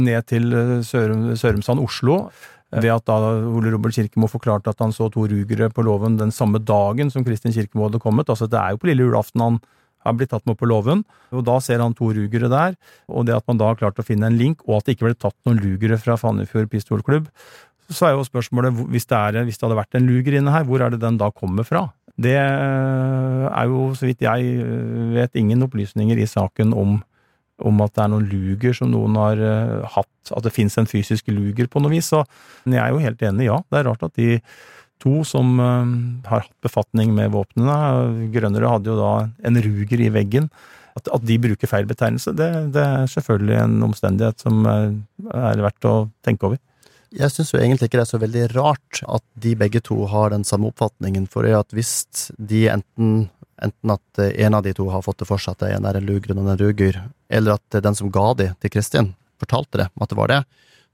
ned 0.01 0.25
til 0.31 0.49
Sør 0.87 1.13
Sørumsand, 1.37 1.83
Oslo. 1.83 2.23
Ved 2.73 2.91
at 2.91 3.05
da 3.07 3.19
Ole 3.45 3.71
Robert 3.71 3.95
Kirkemo 3.95 4.27
forklarte 4.27 4.71
at 4.73 4.81
han 4.81 4.93
så 4.95 5.07
to 5.13 5.27
rugere 5.29 5.69
på 5.71 5.85
låven 5.85 6.17
den 6.19 6.33
samme 6.33 6.59
dagen 6.59 7.11
som 7.13 7.23
Kristin 7.23 7.53
Kirkemo 7.53 7.87
hadde 7.87 8.01
kommet. 8.03 8.29
Altså 8.31 8.49
det 8.49 8.59
er 8.59 8.73
jo 8.73 8.81
på 8.81 8.89
lille 8.89 9.05
julaften 9.05 9.43
han 9.43 9.59
har 10.05 10.15
blitt 10.17 10.31
tatt 10.33 10.45
med 10.45 10.57
på 10.59 10.67
låven, 10.69 11.01
og 11.33 11.45
da 11.47 11.57
ser 11.63 11.81
han 11.81 11.95
to 11.97 12.11
rugere 12.13 12.49
der. 12.51 12.75
Og 13.09 13.25
det 13.25 13.35
at 13.37 13.45
man 13.49 13.57
da 13.57 13.71
har 13.71 13.79
klart 13.79 14.01
å 14.01 14.05
finne 14.05 14.29
en 14.29 14.37
link, 14.37 14.61
og 14.67 14.79
at 14.79 14.85
det 14.85 14.95
ikke 14.95 15.07
ble 15.07 15.17
tatt 15.17 15.37
noen 15.47 15.61
lugere 15.63 15.97
fra 16.01 16.17
Fannefjord 16.19 16.69
pistolklubb, 16.69 17.31
så 17.89 18.07
er 18.07 18.15
jo 18.15 18.25
spørsmålet, 18.25 18.73
hvis 18.93 19.05
det, 19.09 19.17
er, 19.17 19.43
hvis 19.45 19.59
det 19.59 19.67
hadde 19.67 19.77
vært 19.77 19.97
en 19.97 20.07
luger 20.09 20.37
inne 20.37 20.53
her, 20.53 20.65
hvor 20.65 20.81
er 20.81 20.93
det 20.93 21.01
den 21.03 21.19
da 21.21 21.29
kommer 21.33 21.65
fra? 21.67 21.87
Det 22.21 22.37
er 22.37 23.65
jo, 23.69 23.89
så 23.97 24.07
vidt 24.07 24.23
jeg 24.25 24.55
vet, 25.13 25.35
ingen 25.37 25.65
opplysninger 25.65 26.21
i 26.21 26.29
saken 26.29 26.73
om 26.73 26.97
om 27.63 27.81
at 27.85 27.95
det 27.95 28.03
er 28.03 28.11
noen 28.11 28.29
luger 28.29 28.75
som 28.75 28.91
noen 28.91 29.17
har 29.19 29.41
uh, 29.41 29.89
hatt, 29.95 30.31
at 30.35 30.45
det 30.45 30.53
fins 30.55 30.75
en 30.79 30.89
fysisk 30.89 31.29
luger 31.31 31.69
på 31.71 31.81
noe 31.81 31.93
vis. 31.93 32.11
Så 32.11 32.23
jeg 32.67 32.81
er 32.81 32.91
jo 32.91 33.03
helt 33.03 33.21
enig, 33.23 33.49
ja. 33.49 33.59
Det 33.71 33.79
er 33.79 33.87
rart 33.89 34.03
at 34.07 34.15
de 34.19 34.39
to 35.03 35.21
som 35.27 35.57
uh, 35.61 35.85
har 36.27 36.45
hatt 36.45 36.55
befatning 36.65 37.13
med 37.15 37.33
våpnene, 37.35 38.29
Grønnere 38.33 38.73
hadde 38.75 38.91
jo 38.91 38.99
da 38.99 39.13
en 39.47 39.61
ruger 39.63 40.03
i 40.03 40.11
veggen, 40.13 40.49
at, 40.95 41.09
at 41.11 41.25
de 41.27 41.39
bruker 41.43 41.67
feil 41.67 41.87
betegnelse, 41.87 42.31
det, 42.39 42.49
det, 42.75 42.83
er 42.83 43.11
selvfølgelig 43.11 43.57
en 43.59 43.81
omstendighet 43.89 44.45
som 44.45 44.63
uh, 44.67 44.95
er 45.35 45.63
verdt 45.63 45.91
å 45.91 45.97
tenke 46.25 46.49
over. 46.49 46.61
Jeg 47.15 47.31
syns 47.31 47.53
jo 47.53 47.59
egentlig 47.61 47.87
ikke 47.87 47.99
det 47.99 48.03
er 48.03 48.09
så 48.09 48.19
veldig 48.19 48.45
rart 48.55 48.99
at 49.07 49.23
de 49.39 49.53
begge 49.59 49.79
to 49.83 50.01
har 50.11 50.33
den 50.33 50.43
samme 50.47 50.67
oppfatningen, 50.71 51.29
for 51.31 51.47
at 51.47 51.71
hvis 51.75 51.93
de 52.35 52.65
enten 52.73 53.29
Enten 53.63 53.93
at 53.93 54.21
eh, 54.21 54.33
en 54.45 54.57
av 54.57 54.65
de 54.65 54.73
to 54.75 54.89
har 54.91 55.03
fått 55.05 55.21
det 55.21 55.29
for 55.29 55.41
seg 55.41 55.55
at 55.55 55.63
det 55.63 55.73
ene 55.75 55.91
er 55.91 55.99
en 55.99 56.07
luger 56.07 56.33
og 56.35 56.43
en 56.43 56.59
ruger, 56.59 57.01
eller 57.29 57.59
at 57.59 57.79
den 57.83 57.97
som 57.97 58.11
ga 58.11 58.33
de 58.39 58.51
til 58.59 58.73
Kristin, 58.73 59.13
fortalte 59.41 59.81
det, 59.81 59.89
at 59.91 60.11
det 60.11 60.17
var 60.19 60.31
det, 60.31 60.43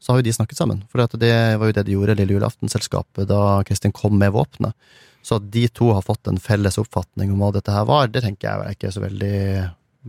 så 0.01 0.11
har 0.11 0.21
jo 0.21 0.25
de 0.25 0.33
snakket 0.33 0.57
sammen. 0.57 0.81
For 0.89 1.03
det 1.21 1.33
var 1.61 1.69
jo 1.69 1.75
det 1.77 1.85
de 1.85 1.93
gjorde 1.93 2.17
Lille 2.17 2.33
julaftenselskapet 2.33 3.29
da 3.29 3.61
Kristin 3.67 3.93
kom 3.93 4.17
med 4.17 4.33
våpenet. 4.33 4.73
Så 5.21 5.37
at 5.37 5.51
de 5.53 5.67
to 5.69 5.91
har 5.93 6.01
fått 6.01 6.25
en 6.29 6.41
felles 6.41 6.79
oppfatning 6.81 7.29
om 7.33 7.43
hva 7.43 7.51
dette 7.53 7.73
her 7.73 7.85
var, 7.85 8.09
det 8.09 8.23
tenker 8.25 8.47
jeg 8.47 8.65
er 8.65 8.77
ikke 8.77 8.93
så 8.95 9.03
veldig, 9.03 9.37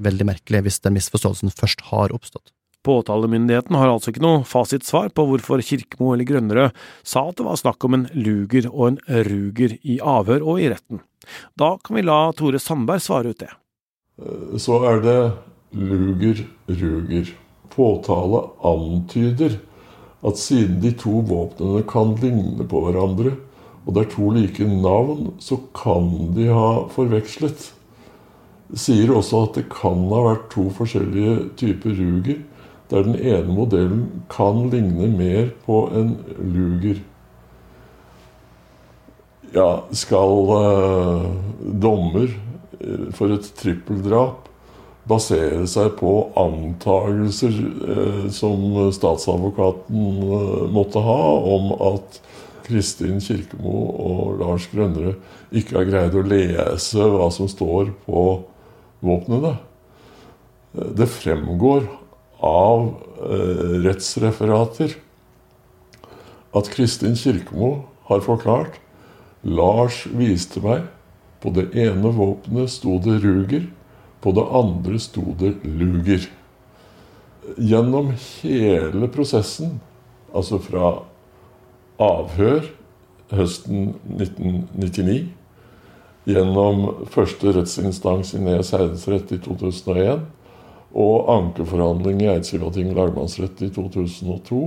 veldig 0.07 0.29
merkelig, 0.31 0.63
hvis 0.65 0.81
den 0.87 0.97
misforståelsen 0.97 1.53
først 1.53 1.85
har 1.91 2.15
oppstått. 2.17 2.55
Påtalemyndigheten 2.83 3.77
har 3.79 3.93
altså 3.93 4.11
ikke 4.11 4.25
noe 4.25 4.43
fasitsvar 4.49 5.13
på 5.15 5.27
hvorfor 5.29 5.63
Kirkemo 5.63 6.13
eller 6.15 6.27
Grønnerød 6.27 6.79
sa 7.07 7.29
at 7.29 7.39
det 7.39 7.47
var 7.47 7.61
snakk 7.61 7.87
om 7.87 7.99
en 7.99 8.09
luger 8.15 8.67
og 8.73 8.89
en 8.89 9.01
ruger 9.29 9.77
i 9.87 10.01
avhør 10.03 10.43
og 10.43 10.63
i 10.63 10.71
retten. 10.73 11.03
Da 11.55 11.77
kan 11.79 11.99
vi 11.99 12.03
la 12.03 12.19
Tore 12.35 12.59
Sandberg 12.59 13.05
svare 13.05 13.31
ut 13.31 13.43
det. 13.45 13.53
Eh, 14.19 14.59
så 14.59 14.83
er 14.91 15.03
det 15.05 15.21
luger-ruger. 15.79 17.31
Påtale 17.73 18.43
antyder 18.69 19.55
at 20.23 20.39
siden 20.39 20.81
de 20.83 20.93
to 20.99 21.23
våpnene 21.27 21.83
kan 21.89 22.13
ligne 22.21 22.67
på 22.69 22.83
hverandre, 22.85 23.33
og 23.87 23.95
det 23.95 24.05
er 24.05 24.11
to 24.13 24.29
like 24.35 24.67
navn, 24.67 25.33
så 25.43 25.59
kan 25.75 26.35
de 26.37 26.51
ha 26.53 26.85
forvekslet. 26.93 27.71
Sier 28.79 29.11
også 29.13 29.47
at 29.47 29.57
det 29.59 29.65
kan 29.73 30.05
ha 30.13 30.21
vært 30.29 30.51
to 30.53 30.69
forskjellige 30.77 31.49
typer 31.61 31.97
ruger, 31.99 32.43
der 32.93 33.07
den 33.09 33.17
ene 33.17 33.57
modellen 33.57 34.05
kan 34.33 34.67
ligne 34.73 35.09
mer 35.17 35.51
på 35.65 35.87
en 35.97 36.15
luger 36.39 37.01
ja, 39.53 39.85
skal 39.93 40.53
eh, 40.57 41.29
dommer 41.83 42.29
eh, 42.29 43.09
for 43.17 43.33
et 43.35 43.49
trippeldrap 43.59 44.49
basere 45.09 45.65
seg 45.71 45.97
på 45.99 46.13
antagelser 46.39 47.57
eh, 47.97 48.29
som 48.33 48.63
statsadvokaten 48.95 50.23
eh, 50.23 50.63
måtte 50.73 51.03
ha 51.03 51.21
om 51.57 51.73
at 51.93 52.21
Kristin 52.63 53.19
Kirkemo 53.21 53.79
og 54.05 54.39
Lars 54.41 54.69
Grønnere 54.73 55.17
ikke 55.51 55.81
har 55.81 55.89
greid 55.89 56.17
å 56.17 56.25
lese 56.25 57.09
hva 57.11 57.27
som 57.35 57.51
står 57.51 57.91
på 58.07 58.23
våpnene. 59.03 59.57
Det 60.73 61.09
fremgår 61.11 61.89
av 62.43 62.91
rettsreferater 63.85 64.97
at 66.53 66.69
Kristin 66.75 67.15
Kirkemo 67.17 67.85
har 68.11 68.25
forklart 68.27 68.81
Lars 69.43 70.05
viste 70.15 70.63
meg. 70.63 70.85
På 71.43 71.51
det 71.55 71.71
ene 71.75 72.13
våpenet 72.15 72.71
sto 72.71 72.99
det 73.03 73.17
Ruger, 73.23 73.65
på 74.23 74.35
det 74.37 74.45
andre 74.55 74.99
sto 75.03 75.33
det 75.39 75.57
Luger. 75.67 76.29
Gjennom 77.59 78.13
hele 78.15 79.09
prosessen, 79.11 79.81
altså 80.31 80.61
fra 80.63 80.93
avhør 82.03 82.69
høsten 83.33 83.97
1999, 84.19 85.33
gjennom 86.31 86.85
første 87.11 87.57
rettsinstans 87.57 88.37
i 88.37 88.43
Nes 88.45 88.71
herredsrett 88.75 89.35
i 89.35 89.41
2001 89.43 90.23
og 90.93 91.31
ankeforhandling 91.33 92.23
i 92.23 92.31
Eidsivating 92.35 92.93
lagmannsrett 92.97 93.63
i 93.65 93.71
2002, 93.73 94.63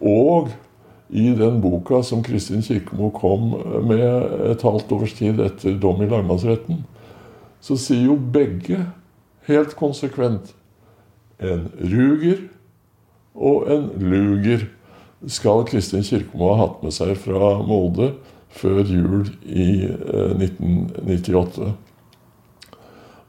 og 0.00 0.52
i 1.10 1.30
den 1.38 1.60
boka 1.62 2.02
som 2.02 2.22
Kristin 2.26 2.62
Kirkemo 2.66 3.10
kom 3.14 3.52
med 3.86 4.02
et 4.50 4.62
halvt 4.62 4.92
års 4.92 5.14
tid 5.18 5.40
etter 5.42 5.78
dom 5.82 6.02
i 6.02 6.10
lagmannsretten, 6.10 6.82
så 7.62 7.78
sier 7.78 8.08
jo 8.08 8.18
begge 8.18 8.82
helt 9.46 9.74
konsekvent 9.78 10.52
en 11.42 11.66
ruger 11.78 12.46
og 13.36 13.70
en 13.70 13.90
luger 14.00 14.66
skal 15.30 15.64
Kristin 15.68 16.04
Kirkemo 16.06 16.52
ha 16.52 16.62
hatt 16.64 16.82
med 16.84 16.94
seg 16.94 17.14
fra 17.20 17.56
Molde 17.66 18.12
før 18.56 18.82
jul 18.88 19.26
i 19.44 19.86
1998. 19.86 21.72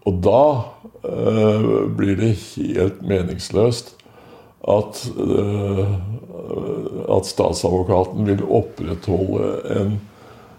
Eh, 0.08 0.14
Og 0.14 0.22
da 0.24 0.64
eh, 1.04 1.88
blir 1.98 2.16
det 2.16 2.36
helt 2.56 3.02
meningsløst 3.04 3.96
at, 4.68 5.02
eh, 5.20 5.98
at 7.12 7.28
statsadvokaten 7.28 8.28
vil 8.28 8.44
opprettholde 8.44 9.50
en 9.76 10.00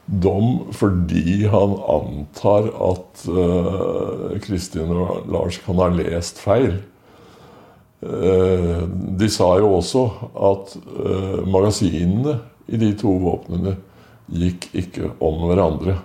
dom 0.08 0.68
fordi 0.72 1.46
han 1.48 1.74
antar 1.88 2.68
at 2.90 3.24
eh, 3.28 4.36
Kristin 4.44 4.92
og 4.92 5.28
Lars 5.32 5.60
kan 5.64 5.80
ha 5.80 5.88
lest 5.96 6.38
feil. 6.38 6.78
Uh, 7.98 8.86
de 9.18 9.26
sa 9.26 9.56
jo 9.58 9.72
også 9.80 10.04
at 10.38 10.76
uh, 10.86 11.40
magasinene 11.50 12.36
i 12.70 12.78
de 12.78 12.92
to 12.94 13.10
våpnene 13.24 13.72
gikk 14.30 14.68
ikke 14.70 15.10
om 15.18 15.40
hverandre. 15.48 15.96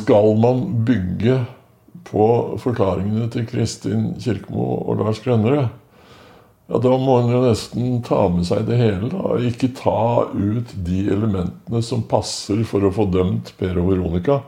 Skal 0.00 0.30
man 0.40 0.62
bygge 0.88 1.36
på 2.06 2.28
forklaringene 2.62 3.26
til 3.32 3.46
Kristin 3.48 4.14
Kirkemo 4.22 4.68
og 4.86 5.02
Lars 5.02 5.20
Grønnerød, 5.24 5.66
ja, 6.66 6.78
Da 6.82 6.96
må 6.98 7.20
en 7.20 7.30
jo 7.30 7.42
nesten 7.44 8.00
ta 8.02 8.24
med 8.32 8.46
seg 8.48 8.66
det 8.66 8.78
hele. 8.80 9.10
da, 9.12 9.36
Ikke 9.38 9.70
ta 9.70 10.26
ut 10.34 10.72
de 10.86 11.06
elementene 11.14 11.82
som 11.82 12.02
passer 12.02 12.64
for 12.66 12.82
å 12.82 12.94
få 12.94 13.06
dømt 13.10 13.54
Per 13.58 13.78
og 13.78 13.92
Veronica. 13.92 14.40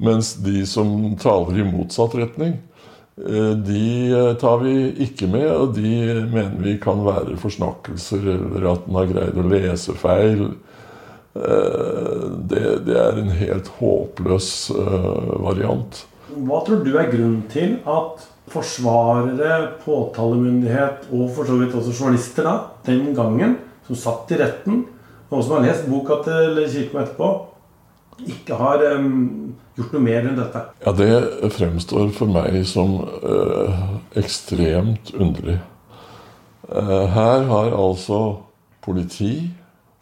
Mens 0.00 0.34
de 0.40 0.64
som 0.68 1.16
taler 1.20 1.60
i 1.60 1.64
motsatt 1.64 2.14
retning, 2.16 2.58
eh, 3.20 3.54
de 3.56 4.12
eh, 4.12 4.34
tar 4.40 4.60
vi 4.64 4.92
ikke 5.06 5.28
med. 5.32 5.48
Og 5.48 5.74
de 5.76 5.94
mener 6.28 6.60
vi 6.60 6.76
kan 6.80 7.00
være 7.04 7.40
forsnakkelser, 7.40 8.20
eller 8.36 8.72
at 8.74 8.88
en 8.88 9.00
har 9.00 9.08
greid 9.08 9.40
å 9.40 9.48
lese 9.48 9.96
feil. 9.96 10.46
Eh, 11.36 12.28
det, 12.52 12.84
det 12.84 13.00
er 13.00 13.20
en 13.20 13.32
helt 13.40 13.72
håpløs 13.80 14.70
variant. 15.40 16.04
Hva 16.36 16.60
tror 16.66 16.84
du 16.84 16.92
er 16.98 17.10
grunnen 17.10 17.42
til 17.50 17.78
at 17.88 18.26
forsvarere, 18.50 19.78
påtalemyndighet 19.84 20.98
og 21.14 21.30
for 21.34 21.46
så 21.46 21.54
vidt 21.60 21.76
også 21.78 21.92
journalister 21.94 22.42
da, 22.46 22.54
den 22.86 23.14
gangen, 23.16 23.52
som 23.86 23.96
satt 23.98 24.30
i 24.34 24.40
retten, 24.40 24.76
og 25.30 25.44
som 25.44 25.52
har 25.56 25.66
lest 25.68 25.88
boka 25.90 26.14
til 26.26 26.50
Kirkemo 26.66 27.00
etterpå, 27.04 27.28
ikke 28.28 28.54
har 28.58 28.82
um, 28.98 29.54
gjort 29.78 29.92
noe 29.94 30.02
mer 30.04 30.26
enn 30.28 30.38
dette? 30.38 30.60
Ja, 30.84 30.90
Det 30.92 31.52
fremstår 31.54 32.06
for 32.16 32.26
meg 32.32 32.66
som 32.68 32.90
øh, 33.06 33.70
ekstremt 34.20 35.06
underlig. 35.14 35.58
Uh, 36.68 37.06
her 37.14 37.38
har 37.48 37.68
altså 37.72 38.18
politi, 38.84 39.50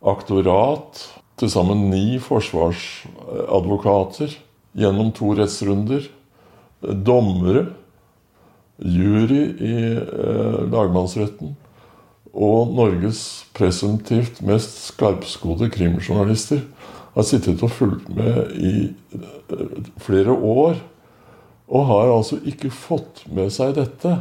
aktorat, 0.03 1.15
til 1.39 1.51
sammen 1.53 1.91
ni 1.93 2.19
forsvarsadvokater 2.19 4.29
gjennom 4.79 5.13
to 5.15 5.35
rettsrunder, 5.39 6.03
dommere 6.81 7.67
jury 8.79 9.43
i 9.59 9.79
eh, 9.99 10.61
lagmannsretten 10.71 11.57
og 12.39 12.75
Norges 12.77 13.23
presumptivt 13.57 14.43
mest 14.47 14.77
skarpskodde 14.93 15.71
krimjournalister 15.75 16.63
har 17.19 17.27
sittet 17.27 17.63
og 17.67 17.73
fulgt 17.75 18.09
med 18.15 18.55
i 18.55 18.73
eh, 19.17 19.91
flere 20.03 20.35
år, 20.35 20.79
og 21.69 21.89
har 21.91 22.13
altså 22.15 22.39
ikke 22.49 22.71
fått 22.73 23.25
med 23.35 23.51
seg 23.53 23.75
dette. 23.77 24.15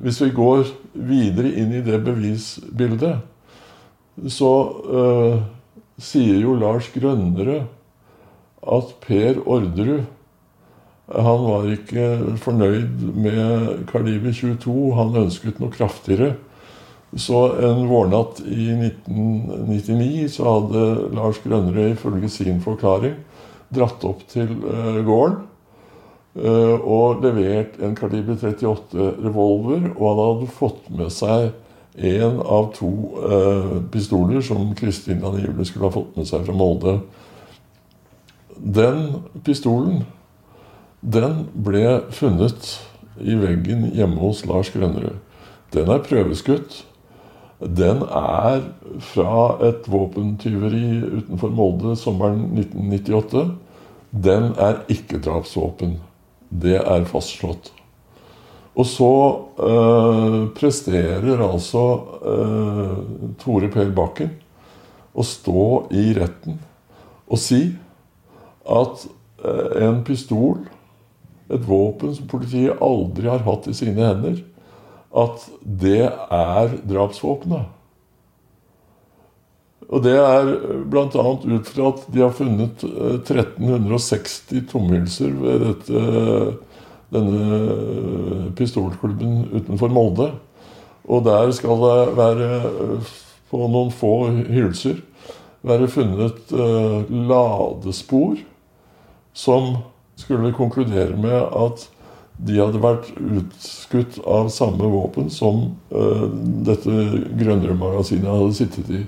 Hvis 0.00 0.22
vi 0.22 0.30
går 0.32 0.70
videre 0.94 1.50
inn 1.58 1.74
i 1.76 1.82
det 1.84 1.98
bevisbildet, 2.06 3.18
så 4.30 4.52
eh, 5.00 5.42
sier 6.02 6.40
jo 6.44 6.54
Lars 6.60 6.88
Grønnerød 6.94 7.66
at 8.72 8.94
Per 9.02 9.42
Orderud 9.42 10.06
han 11.12 11.44
var 11.44 11.68
ikke 11.68 12.06
fornøyd 12.40 13.02
med 13.14 13.84
kaliber 13.90 14.32
22. 14.32 14.76
Han 14.96 15.20
ønsket 15.24 15.60
noe 15.60 15.72
kraftigere. 15.74 16.34
Så 17.12 17.42
en 17.60 17.84
vårnatt 17.90 18.40
i 18.48 18.70
1999 18.72 20.30
så 20.32 20.46
hadde 20.48 20.84
Lars 21.12 21.42
Grønnerød 21.44 21.92
ifølge 21.92 22.30
sin 22.32 22.62
forklaring 22.64 23.18
dratt 23.72 24.04
opp 24.04 24.22
til 24.32 24.48
uh, 24.64 25.00
gården 25.04 25.36
uh, 26.40 26.76
og 26.80 27.20
levert 27.24 27.76
en 27.84 27.96
kaliber 27.96 28.38
38 28.40 29.10
revolver. 29.26 29.90
Og 29.92 30.06
han 30.08 30.22
hadde 30.22 30.54
fått 30.56 30.88
med 30.92 31.12
seg 31.12 31.50
én 32.00 32.40
av 32.40 32.70
to 32.78 32.92
uh, 33.20 33.76
pistoler 33.92 34.40
som 34.44 34.72
Kristin 34.78 35.20
angivelig 35.20 35.68
skulle 35.68 35.90
ha 35.90 35.96
fått 35.98 36.16
med 36.16 36.28
seg 36.28 36.48
fra 36.48 36.56
Molde. 36.56 36.96
Den 38.56 39.04
pistolen 39.44 40.04
den 41.02 41.46
ble 41.54 42.00
funnet 42.14 42.78
i 43.18 43.34
veggen 43.34 43.88
hjemme 43.90 44.20
hos 44.22 44.44
Lars 44.46 44.70
Grønnerud. 44.70 45.18
Den 45.74 45.90
er 45.90 46.02
prøveskutt. 46.06 46.84
Den 47.62 48.02
er 48.06 48.62
fra 49.02 49.58
et 49.66 49.86
våpentyveri 49.90 50.86
utenfor 51.18 51.52
Molde 51.54 51.96
sommeren 51.98 52.48
1998. 52.58 53.52
Den 54.12 54.52
er 54.58 54.82
ikke 54.92 55.20
drapsvåpen. 55.22 55.96
Det 56.50 56.78
er 56.80 57.06
fastslått. 57.08 57.72
Og 58.72 58.86
så 58.88 59.12
øh, 59.60 60.48
presterer 60.56 61.42
altså 61.44 61.84
øh, 62.24 63.34
Tore 63.40 63.68
Per 63.68 63.90
Bakken 63.92 64.30
å 65.12 65.24
stå 65.26 65.64
i 65.92 66.12
retten 66.16 66.56
og 67.28 67.40
si 67.40 67.66
at 68.64 69.04
øh, 69.44 69.82
en 69.84 70.00
pistol 70.06 70.62
et 71.52 71.68
våpen 71.68 72.14
som 72.16 72.28
politiet 72.30 72.80
aldri 72.82 73.28
har 73.30 73.44
hatt 73.46 73.68
i 73.68 73.76
sine 73.76 74.00
hender, 74.00 74.40
at 75.12 75.46
det 75.62 76.08
er 76.08 76.76
drapsvåpenet. 76.88 77.70
Og 79.92 80.00
det 80.06 80.14
er 80.16 80.46
bl.a. 80.88 81.06
ut 81.12 81.68
fra 81.68 81.88
at 81.90 82.04
de 82.14 82.22
har 82.22 82.32
funnet 82.32 82.84
1360 82.86 84.36
eh, 84.56 84.62
tomhylser 84.70 85.34
ved 85.36 85.66
dette, 85.66 86.04
denne 87.12 88.52
pistolklubben 88.56 89.42
utenfor 89.52 89.92
Molde. 89.92 90.30
Og 91.04 91.26
der 91.26 91.52
skal 91.52 91.82
det 91.82 92.16
være, 92.16 92.48
på 93.52 93.66
noen 93.66 93.92
få 93.92 94.14
hylser, 94.32 95.02
være 95.66 95.90
funnet 95.92 96.54
ladespor 97.12 98.40
som 99.36 99.74
skulle 100.20 100.52
konkludere 100.56 101.16
med 101.16 101.38
at 101.56 101.88
de 102.42 102.58
hadde 102.58 102.80
vært 102.82 103.10
utskutt 103.16 104.18
av 104.26 104.48
samme 104.50 104.88
våpen 104.90 105.28
som 105.30 105.64
uh, 105.94 106.26
dette 106.66 106.94
Grønnerud-magasinet 107.38 108.28
hadde 108.30 108.56
sittet 108.56 108.90
i. 108.90 109.02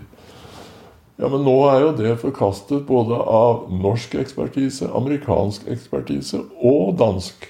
Ja, 1.16 1.28
Men 1.28 1.44
nå 1.46 1.54
er 1.70 1.80
jo 1.84 1.92
det 1.98 2.16
forkastet 2.22 2.86
både 2.88 3.16
av 3.16 3.68
norsk 3.70 4.16
ekspertise, 4.18 4.90
amerikansk 4.90 5.68
ekspertise 5.70 6.42
og 6.58 6.96
dansk 6.98 7.46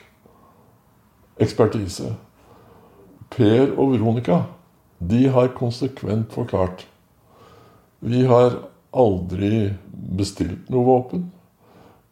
ekspertise. 1.40 2.12
Per 3.34 3.72
og 3.72 3.94
Veronica 3.96 4.44
de 5.00 5.26
har 5.32 5.54
konsekvent 5.56 6.32
forklart. 6.32 6.84
Vi 8.04 8.24
har 8.28 8.60
aldri 8.94 9.72
bestilt 9.90 10.68
noe 10.70 10.86
våpen. 10.86 11.24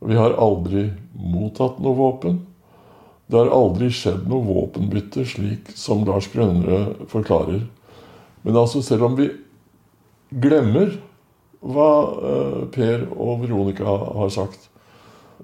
Vi 0.03 0.17
har 0.19 0.35
aldri 0.41 0.89
mottatt 1.13 1.79
noe 1.83 1.95
våpen. 1.95 2.41
Det 3.27 3.39
har 3.39 3.53
aldri 3.55 3.89
skjedd 3.95 4.27
noe 4.29 4.45
våpenbytte, 4.45 5.25
slik 5.29 5.71
som 5.79 6.03
Lars 6.09 6.27
Grønnerød 6.33 7.07
forklarer. 7.13 7.63
Men 8.43 8.59
altså, 8.59 8.83
selv 8.83 9.07
om 9.07 9.17
vi 9.17 9.31
glemmer 10.43 10.97
hva 11.63 11.93
eh, 12.19 12.59
Per 12.75 13.07
og 13.13 13.45
Veronica 13.45 13.87
har 13.87 14.31
sagt 14.35 14.67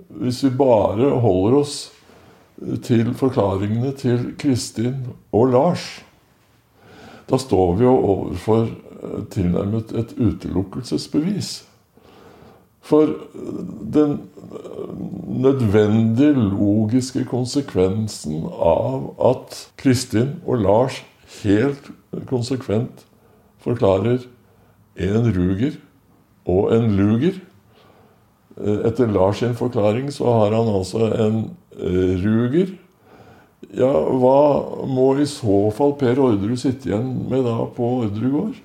Hvis 0.09 0.41
vi 0.43 0.51
bare 0.59 1.13
holder 1.23 1.59
oss 1.61 1.77
til 2.83 3.13
forklaringene 3.15 3.93
til 3.95 4.33
Kristin 4.39 5.05
og 5.31 5.53
Lars, 5.53 5.85
da 7.31 7.39
står 7.39 7.77
vi 7.79 7.87
jo 7.87 7.95
overfor 7.95 8.67
eh, 8.67 9.21
tilnærmet 9.31 9.95
et 9.95 10.15
utelukkelsesbevis. 10.19 11.68
For 12.81 13.11
den 13.93 14.19
nødvendige 15.29 16.33
logiske 16.33 17.25
konsekvensen 17.29 18.47
av 18.49 19.11
at 19.31 19.59
Kristin 19.81 20.39
og 20.47 20.63
Lars 20.65 21.03
helt 21.43 21.91
konsekvent 22.31 23.05
forklarer 23.63 24.25
en 24.99 25.31
ruger 25.37 25.77
og 26.49 26.73
en 26.75 26.91
luger. 26.97 27.39
Etter 28.59 29.11
Lars 29.13 29.43
sin 29.43 29.55
forklaring 29.55 30.11
så 30.13 30.33
har 30.41 30.57
han 30.57 30.71
altså 30.73 31.11
en 31.13 31.43
eh, 31.79 32.15
ruger. 32.25 32.73
Ja, 33.75 33.91
hva 33.91 34.87
må 34.89 35.11
i 35.19 35.27
så 35.29 35.69
fall 35.75 35.93
Per 36.01 36.19
Orderud 36.23 36.59
sitte 36.59 36.89
igjen 36.89 37.11
med 37.31 37.45
da 37.47 37.61
på 37.75 37.91
Orderud 38.01 38.33
gård? 38.33 38.57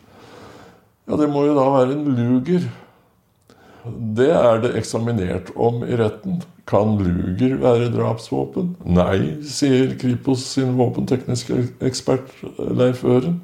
Ja, 1.10 1.18
det 1.20 1.28
må 1.30 1.44
jo 1.46 1.58
da 1.58 1.68
være 1.74 1.98
en 1.98 2.08
luger. 2.16 2.70
Det 3.84 4.30
er 4.32 4.62
det 4.64 4.74
eksaminert 4.80 5.52
om 5.60 5.82
i 5.84 5.98
retten. 6.00 6.42
Kan 6.70 6.96
Luger 7.02 7.58
være 7.60 7.90
drapsvåpen? 7.92 8.76
Nei, 8.88 9.42
sier 9.44 9.98
Kripos 10.00 10.46
sin 10.54 10.78
våpentekniske 10.80 11.58
ekspert 11.84 12.32
Leif 12.58 13.04
Øren. 13.04 13.42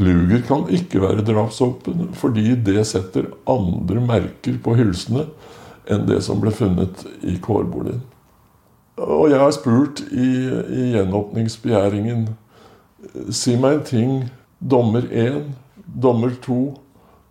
Luger 0.00 0.44
kan 0.48 0.66
ikke 0.72 1.00
være 1.02 1.24
drapsvåpen 1.24 2.10
fordi 2.16 2.54
det 2.68 2.84
setter 2.88 3.30
andre 3.48 4.04
merker 4.04 4.56
på 4.64 4.76
hylsene 4.76 5.26
enn 5.90 6.06
det 6.08 6.20
som 6.24 6.40
ble 6.40 6.52
funnet 6.54 7.04
i 7.24 7.38
kårboligen. 7.42 8.00
Og 9.00 9.30
jeg 9.32 9.40
har 9.40 9.52
spurt 9.56 10.04
i, 10.12 10.28
i 10.52 10.92
gjenåpningsbegjæringen 10.92 12.28
Si 13.34 13.56
meg 13.58 13.80
en 13.80 13.86
ting. 13.86 14.10
Dommer 14.62 15.02
én, 15.10 15.50
dommer 15.84 16.36
to, 16.44 16.76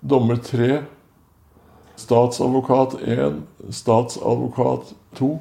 dommer 0.04 0.36
tre. 0.44 0.82
Statsadvokat 2.00 2.96
1, 3.04 3.42
statsadvokat 3.70 4.94
2. 5.20 5.32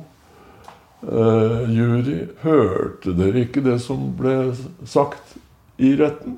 Uh, 1.01 1.65
jury, 1.73 2.27
hørte 2.43 3.15
dere 3.17 3.47
ikke 3.47 3.63
det 3.65 3.79
som 3.81 4.11
ble 4.19 4.53
sagt 4.85 5.37
i 5.81 5.95
retten? 5.97 6.37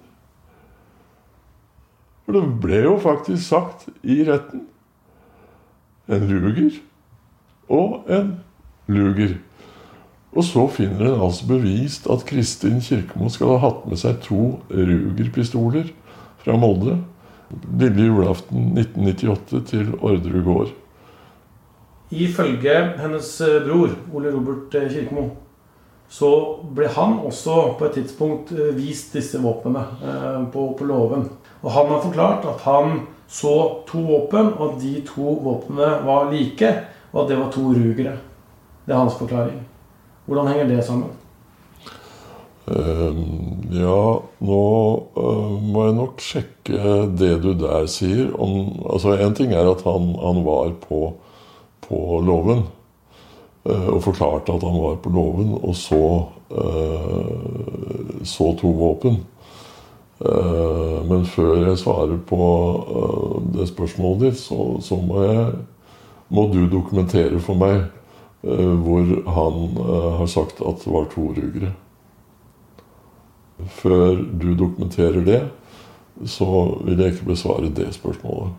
For 2.22 2.36
det 2.36 2.44
ble 2.62 2.84
jo 2.84 2.92
faktisk 3.02 3.42
sagt 3.48 3.88
i 4.06 4.20
retten. 4.28 4.68
En 6.06 6.28
ruger 6.30 6.78
og 7.72 8.06
en 8.10 8.36
luger. 8.86 9.34
Og 10.32 10.44
så 10.44 10.66
finner 10.72 11.10
en 11.10 11.24
altså 11.26 11.46
bevist 11.48 12.06
at 12.10 12.24
Kristin 12.28 12.80
Kirkemo 12.80 13.28
skal 13.32 13.56
ha 13.56 13.58
hatt 13.66 13.82
med 13.88 14.00
seg 14.00 14.22
to 14.24 14.60
Ruger-pistoler 14.70 15.90
fra 16.42 16.56
Molde 16.56 17.00
lille 17.78 18.08
julaften 18.08 18.72
1998 18.78 19.62
til 19.70 19.92
Orderud 20.00 20.44
gård. 20.46 20.72
Ifølge 22.12 22.74
hennes 23.00 23.28
eh, 23.40 23.62
bror, 23.64 23.94
Ole 24.12 24.32
Robert 24.34 24.74
eh, 24.76 24.90
Kirkemo, 24.92 25.30
så 26.12 26.28
ble 26.76 26.90
han 26.92 27.16
også 27.24 27.54
på 27.78 27.86
et 27.88 27.96
tidspunkt 27.96 28.52
eh, 28.52 28.74
vist 28.76 29.14
disse 29.16 29.40
våpnene 29.40 29.86
på, 30.52 30.66
på 30.76 30.88
låven. 30.88 31.24
Og 31.62 31.72
han 31.72 31.88
har 31.88 32.02
forklart 32.04 32.44
at 32.50 32.66
han 32.66 33.06
så 33.32 33.54
to 33.88 34.02
våpen, 34.04 34.52
og 34.58 34.74
at 34.74 34.82
de 34.82 34.98
to 35.08 35.38
våpnene 35.40 35.88
var 36.04 36.28
like, 36.32 36.74
og 37.12 37.22
at 37.22 37.32
det 37.32 37.40
var 37.40 37.50
to 37.54 37.64
rugere. 37.72 38.18
Det 38.84 38.92
er 38.92 39.00
hans 39.00 39.16
forklaring. 39.16 39.62
Hvordan 40.26 40.52
henger 40.52 40.68
det 40.68 40.84
sammen? 40.84 41.21
Uh, 42.72 43.16
ja, 43.74 44.02
nå 44.40 44.60
uh, 45.16 45.56
må 45.60 45.86
jeg 45.86 45.96
nok 45.98 46.22
sjekke 46.24 46.92
det 47.18 47.34
du 47.44 47.50
der 47.60 47.88
sier. 47.90 48.30
Om, 48.32 48.84
altså 48.88 49.16
Én 49.20 49.36
ting 49.36 49.52
er 49.52 49.68
at 49.68 49.84
han, 49.84 50.12
han 50.22 50.40
var 50.46 50.72
på, 50.84 51.02
på 51.84 52.20
låven 52.24 52.64
uh, 53.68 53.88
og 53.92 54.00
forklarte 54.06 54.54
at 54.56 54.64
han 54.64 54.78
var 54.80 54.96
på 55.04 55.12
låven, 55.12 55.52
og 55.60 55.76
så 55.76 56.02
eh, 56.52 58.24
så 58.28 58.52
to 58.60 58.70
våpen. 58.76 59.22
men 61.08 61.24
før 61.26 61.64
jeg 61.66 61.78
svarer 61.80 62.18
på 62.28 62.44
det 63.56 63.64
spørsmålet 63.68 64.20
ditt, 64.20 64.38
så, 64.38 64.76
så 64.84 64.98
må, 65.00 65.22
jeg, 65.24 65.46
må 66.28 66.44
du 66.52 66.60
dokumentere 66.70 67.40
for 67.42 67.58
meg 67.58 67.80
Eh, 68.42 68.74
hvor 68.82 69.30
han 69.30 69.54
eh, 69.78 70.12
har 70.18 70.26
sagt 70.26 70.60
at 70.66 70.82
det 70.84 70.92
var 70.92 71.04
to 71.14 71.28
rugere. 71.30 71.72
Før 73.68 74.18
du 74.18 74.54
dokumenterer 74.58 75.24
det, 75.26 75.40
så 76.28 76.48
vil 76.84 76.98
jeg 77.00 77.14
ikke 77.14 77.30
besvare 77.32 77.70
det 77.74 77.88
spørsmålet. 77.96 78.52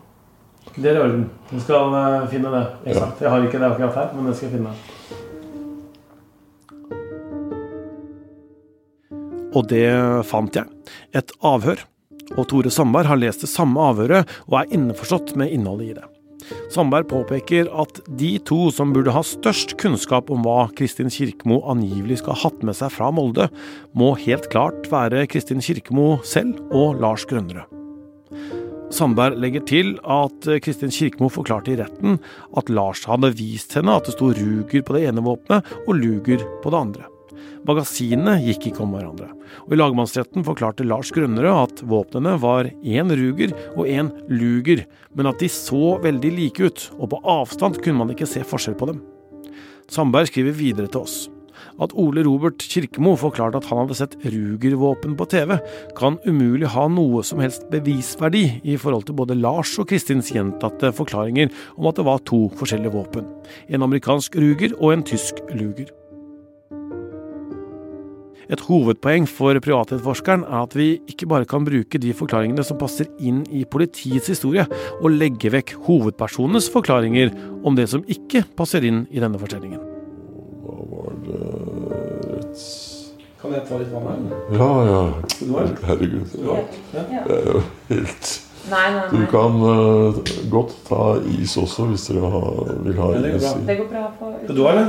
Det 0.74 0.90
er 0.90 0.96
i 0.98 1.02
orden. 1.04 1.26
Du 1.50 1.60
skal 1.62 1.94
eh, 1.94 2.26
finne 2.32 2.50
det. 2.50 2.64
Eksakt. 2.90 3.20
Ja. 3.20 3.26
Jeg 3.26 3.30
har 3.30 3.46
ikke 3.46 3.60
det 3.60 3.68
akkurat 3.68 3.98
her, 4.00 4.08
men 4.16 4.26
det 4.26 4.36
skal 4.36 4.48
jeg 4.48 4.56
finne. 4.58 4.74
Og 9.54 9.68
det 9.70 9.86
fant 10.26 10.56
jeg. 10.58 10.66
Et 11.14 11.36
avhør. 11.46 11.84
Og 12.34 12.48
Tore 12.50 12.72
Sandberg 12.72 13.06
har 13.06 13.20
lest 13.20 13.44
det 13.44 13.52
samme 13.52 13.78
avhøret 13.92 14.30
og 14.48 14.58
er 14.58 14.74
innforstått 14.74 15.36
med 15.38 15.52
innholdet 15.54 15.92
i 15.92 15.96
det. 16.00 16.06
Sandberg 16.72 17.08
påpeker 17.12 17.68
at 17.70 18.00
de 18.20 18.34
to 18.48 18.68
som 18.74 18.92
burde 18.94 19.14
ha 19.14 19.22
størst 19.24 19.76
kunnskap 19.80 20.32
om 20.32 20.44
hva 20.46 20.66
Kristin 20.76 21.12
Kirkemo 21.12 21.62
angivelig 21.70 22.20
skal 22.22 22.36
ha 22.36 22.48
hatt 22.48 22.64
med 22.66 22.76
seg 22.78 22.92
fra 22.94 23.10
Molde, 23.14 23.48
må 23.96 24.14
helt 24.24 24.50
klart 24.52 24.90
være 24.92 25.26
Kristin 25.30 25.62
Kirkemo 25.64 26.18
selv 26.26 26.60
og 26.74 27.00
Lars 27.02 27.26
Grønnerød. 27.30 27.70
Sandberg 28.94 29.40
legger 29.42 29.64
til 29.66 29.96
at 30.04 30.46
Kristin 30.62 30.92
Kirkemo 30.94 31.30
forklarte 31.32 31.72
i 31.72 31.80
retten 31.80 32.20
at 32.58 32.70
Lars 32.70 33.02
hadde 33.08 33.32
vist 33.38 33.74
henne 33.78 33.96
at 33.96 34.06
det 34.06 34.14
sto 34.14 34.30
Ruger 34.36 34.84
på 34.84 34.94
det 34.94 35.08
ene 35.08 35.24
våpenet 35.24 35.74
og 35.86 35.98
Luger 35.98 36.44
på 36.62 36.70
det 36.70 36.80
andre. 36.86 37.10
Magasinene 37.64 38.36
gikk 38.44 38.66
ikke 38.68 38.82
om 38.84 38.92
hverandre, 38.92 39.30
og 39.64 39.72
i 39.72 39.78
lagmannsretten 39.78 40.44
forklarte 40.44 40.84
Lars 40.84 41.08
Grønnerød 41.16 41.60
at 41.62 41.82
våpnene 41.88 42.34
var 42.42 42.68
én 42.84 43.12
Ruger 43.16 43.54
og 43.72 43.88
én 43.88 44.10
Luger, 44.28 44.84
men 45.16 45.30
at 45.30 45.40
de 45.40 45.48
så 45.48 45.96
veldig 46.04 46.32
like 46.36 46.68
ut, 46.68 46.90
og 46.98 47.14
på 47.14 47.22
avstand 47.24 47.80
kunne 47.80 48.02
man 48.02 48.12
ikke 48.12 48.28
se 48.28 48.44
forskjell 48.44 48.76
på 48.76 48.90
dem. 48.92 49.00
Sandberg 49.88 50.28
skriver 50.28 50.58
videre 50.58 50.92
til 50.92 51.06
oss. 51.06 51.16
At 51.80 51.94
Ole 51.98 52.22
Robert 52.26 52.60
Kirkemo 52.60 53.14
forklarte 53.18 53.58
at 53.62 53.70
han 53.70 53.80
hadde 53.80 53.96
sett 53.96 54.18
Ruger-våpen 54.20 55.16
på 55.16 55.26
TV, 55.32 55.56
kan 55.96 56.20
umulig 56.28 56.68
ha 56.74 56.84
noe 56.92 57.24
som 57.24 57.40
helst 57.40 57.64
bevisverdi 57.72 58.44
i 58.60 58.76
forhold 58.76 59.08
til 59.08 59.16
både 59.18 59.38
Lars 59.40 59.72
og 59.80 59.88
Kristins 59.88 60.34
gjentatte 60.34 60.92
forklaringer 60.94 61.48
om 61.78 61.88
at 61.88 61.96
det 61.96 62.08
var 62.12 62.24
to 62.28 62.44
forskjellige 62.60 62.92
våpen. 62.92 63.28
En 63.72 63.88
amerikansk 63.88 64.36
Ruger 64.36 64.76
og 64.80 64.98
en 64.98 65.06
tysk 65.14 65.40
Luger. 65.56 65.88
Et 68.52 68.60
hovedpoeng 68.68 69.26
for 69.30 69.56
privatetterforskeren 69.64 70.44
er 70.44 70.60
at 70.60 70.76
vi 70.76 70.88
ikke 71.10 71.28
bare 71.30 71.48
kan 71.48 71.64
bruke 71.66 72.00
de 72.00 72.12
forklaringene 72.16 72.64
som 72.66 72.78
passer 72.80 73.08
inn 73.18 73.42
i 73.50 73.64
politiets 73.64 74.30
historie, 74.32 74.66
og 75.00 75.16
legge 75.16 75.52
vekk 75.54 75.76
hovedpersonenes 75.86 76.70
forklaringer 76.72 77.32
om 77.64 77.78
det 77.78 77.88
som 77.92 78.04
ikke 78.10 78.44
passer 78.58 78.84
inn 78.84 79.04
i 79.10 79.22
denne 79.22 79.40
fortellingen. 79.40 79.82
Hva 80.64 80.80
var 80.92 81.20
det. 81.26 81.42
Kan 83.44 83.52
jeg 83.52 83.66
ta 83.68 83.76
litt 83.76 83.92
vann 83.92 84.08
her? 84.08 84.36
Ja, 84.56 84.70
ja. 84.88 85.02
Herregud. 85.84 86.36
Ja. 86.40 86.58
Det 86.94 87.38
er 87.38 87.48
jo 87.52 87.62
helt 87.90 88.34
Nei, 88.64 88.86
nei, 88.94 89.00
nei. 89.00 89.08
Du 89.12 89.26
kan 89.28 89.58
uh, 89.60 90.20
godt 90.48 90.70
ta 90.86 91.18
is 91.28 91.52
også, 91.60 91.84
hvis 91.90 92.06
dere 92.08 92.30
ha, 92.32 92.40
vil 92.86 92.96
ha 92.96 93.10
is. 93.28 93.44
Det 93.66 93.76
går 93.82 93.90
bra. 93.90 94.06
Det 94.14 94.46
går 94.48 94.54
du 94.54 94.56
ha, 94.56 94.56
du 94.56 94.62
har 94.64 94.80
ja, 94.80 94.86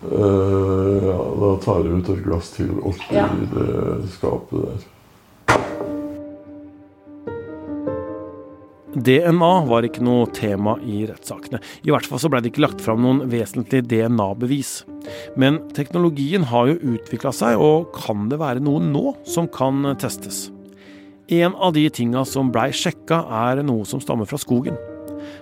da 0.00 1.50
tar 1.60 1.84
jeg 1.84 1.98
ut 2.00 2.08
et 2.14 2.24
glass 2.24 2.50
til 2.56 2.70
oppi 2.80 3.14
Ja. 3.14 3.28
det 3.28 4.08
skapet 4.14 4.64
der. 4.64 4.88
DNA 8.90 9.50
var 9.68 9.86
ikke 9.86 10.02
noe 10.02 10.26
tema 10.34 10.74
i 10.82 11.04
rettssakene. 11.06 11.60
I 11.86 11.92
hvert 11.92 12.08
fall 12.10 12.18
så 12.18 12.28
ble 12.32 12.40
det 12.42 12.50
ikke 12.50 12.64
lagt 12.64 12.80
fram 12.82 13.04
noen 13.04 13.22
vesentlige 13.30 13.86
DNA-bevis. 13.86 14.84
Men 15.38 15.60
teknologien 15.76 16.42
har 16.50 16.72
jo 16.72 16.96
utvikla 16.96 17.30
seg, 17.32 17.60
og 17.62 17.92
kan 17.94 18.28
det 18.28 18.40
være 18.42 18.60
noe 18.60 18.82
nå 18.82 19.14
som 19.24 19.46
kan 19.46 19.94
testes? 20.00 20.48
En 21.30 21.54
av 21.54 21.76
de 21.76 21.86
tinga 21.94 22.24
som 22.26 22.50
blei 22.50 22.72
sjekka, 22.74 23.22
er 23.30 23.62
noe 23.62 23.86
som 23.86 24.02
stammer 24.02 24.26
fra 24.26 24.40
skogen. 24.42 24.74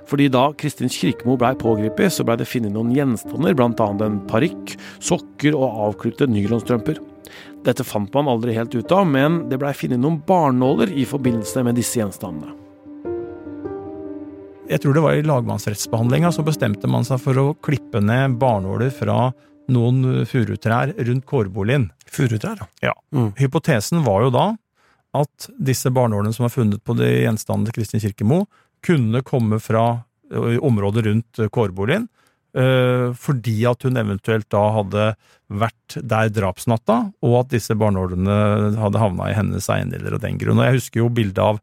Fordi 0.09 0.29
da 0.33 0.49
Kristin 0.59 0.93
Kirkemo 0.93 1.37
blei 1.41 1.55
pågrepet, 1.59 2.13
så 2.15 2.25
blei 2.27 2.39
det 2.41 2.49
funnet 2.49 2.75
noen 2.75 2.95
gjenstander, 2.97 3.57
bl.a. 3.59 3.89
en 4.07 4.21
parykk, 4.31 4.77
sokker 5.05 5.57
og 5.59 5.83
avklipte 5.89 6.29
nylonstrømper. 6.31 7.01
Dette 7.67 7.85
fant 7.85 8.13
man 8.15 8.31
aldri 8.31 8.55
helt 8.57 8.75
ut 8.75 8.95
av, 8.95 9.05
men 9.09 9.45
det 9.51 9.59
blei 9.61 9.75
funnet 9.77 10.01
noen 10.01 10.21
barnåler 10.27 10.93
i 10.95 11.05
forbindelse 11.09 11.65
med 11.67 11.79
disse 11.79 12.01
gjenstandene. 12.01 12.55
Jeg 14.69 14.83
tror 14.85 14.97
det 14.97 15.03
var 15.03 15.17
i 15.17 15.25
lagmannsrettsbehandlinga 15.25 16.31
så 16.35 16.45
bestemte 16.45 16.89
man 16.93 17.07
seg 17.09 17.21
for 17.25 17.41
å 17.41 17.47
klippe 17.65 18.03
ned 18.05 18.37
barnåler 18.41 18.93
fra 18.93 19.31
noen 19.73 20.27
furutrær 20.29 20.93
rundt 21.09 21.27
kårboligen. 21.29 21.91
Furutrær, 22.09 22.67
Ja. 22.85 22.93
Mm. 23.13 23.33
Hypotesen 23.37 24.05
var 24.05 24.23
jo 24.27 24.31
da 24.31 24.47
at 25.17 25.49
disse 25.59 25.91
barnålene 25.91 26.35
som 26.37 26.45
var 26.45 26.53
funnet 26.53 26.85
på 26.85 26.97
de 26.97 27.09
gjenstandene 27.25 27.71
til 27.71 27.81
Kristin 27.81 28.03
Kirkemo, 28.05 28.45
kunne 28.89 29.25
komme 29.27 29.61
fra 29.63 29.91
området 30.61 31.05
rundt 31.07 31.39
kårboligen, 31.53 32.09
fordi 33.17 33.55
at 33.69 33.85
hun 33.87 33.97
eventuelt 34.01 34.49
da 34.53 34.61
hadde 34.75 35.05
vært 35.49 35.97
der 36.05 36.29
drapsnatta, 36.37 36.97
og 37.25 37.37
at 37.39 37.53
disse 37.55 37.77
barnålene 37.79 38.35
hadde 38.77 39.01
havna 39.01 39.31
i 39.31 39.37
hennes 39.37 39.69
eiendeler 39.73 40.17
av 40.17 40.25
den 40.25 40.37
grunn. 40.41 40.61
Og 40.61 40.69
jeg 40.69 40.81
husker 40.81 41.01
jo 41.01 41.09
bildet 41.13 41.41
av 41.45 41.63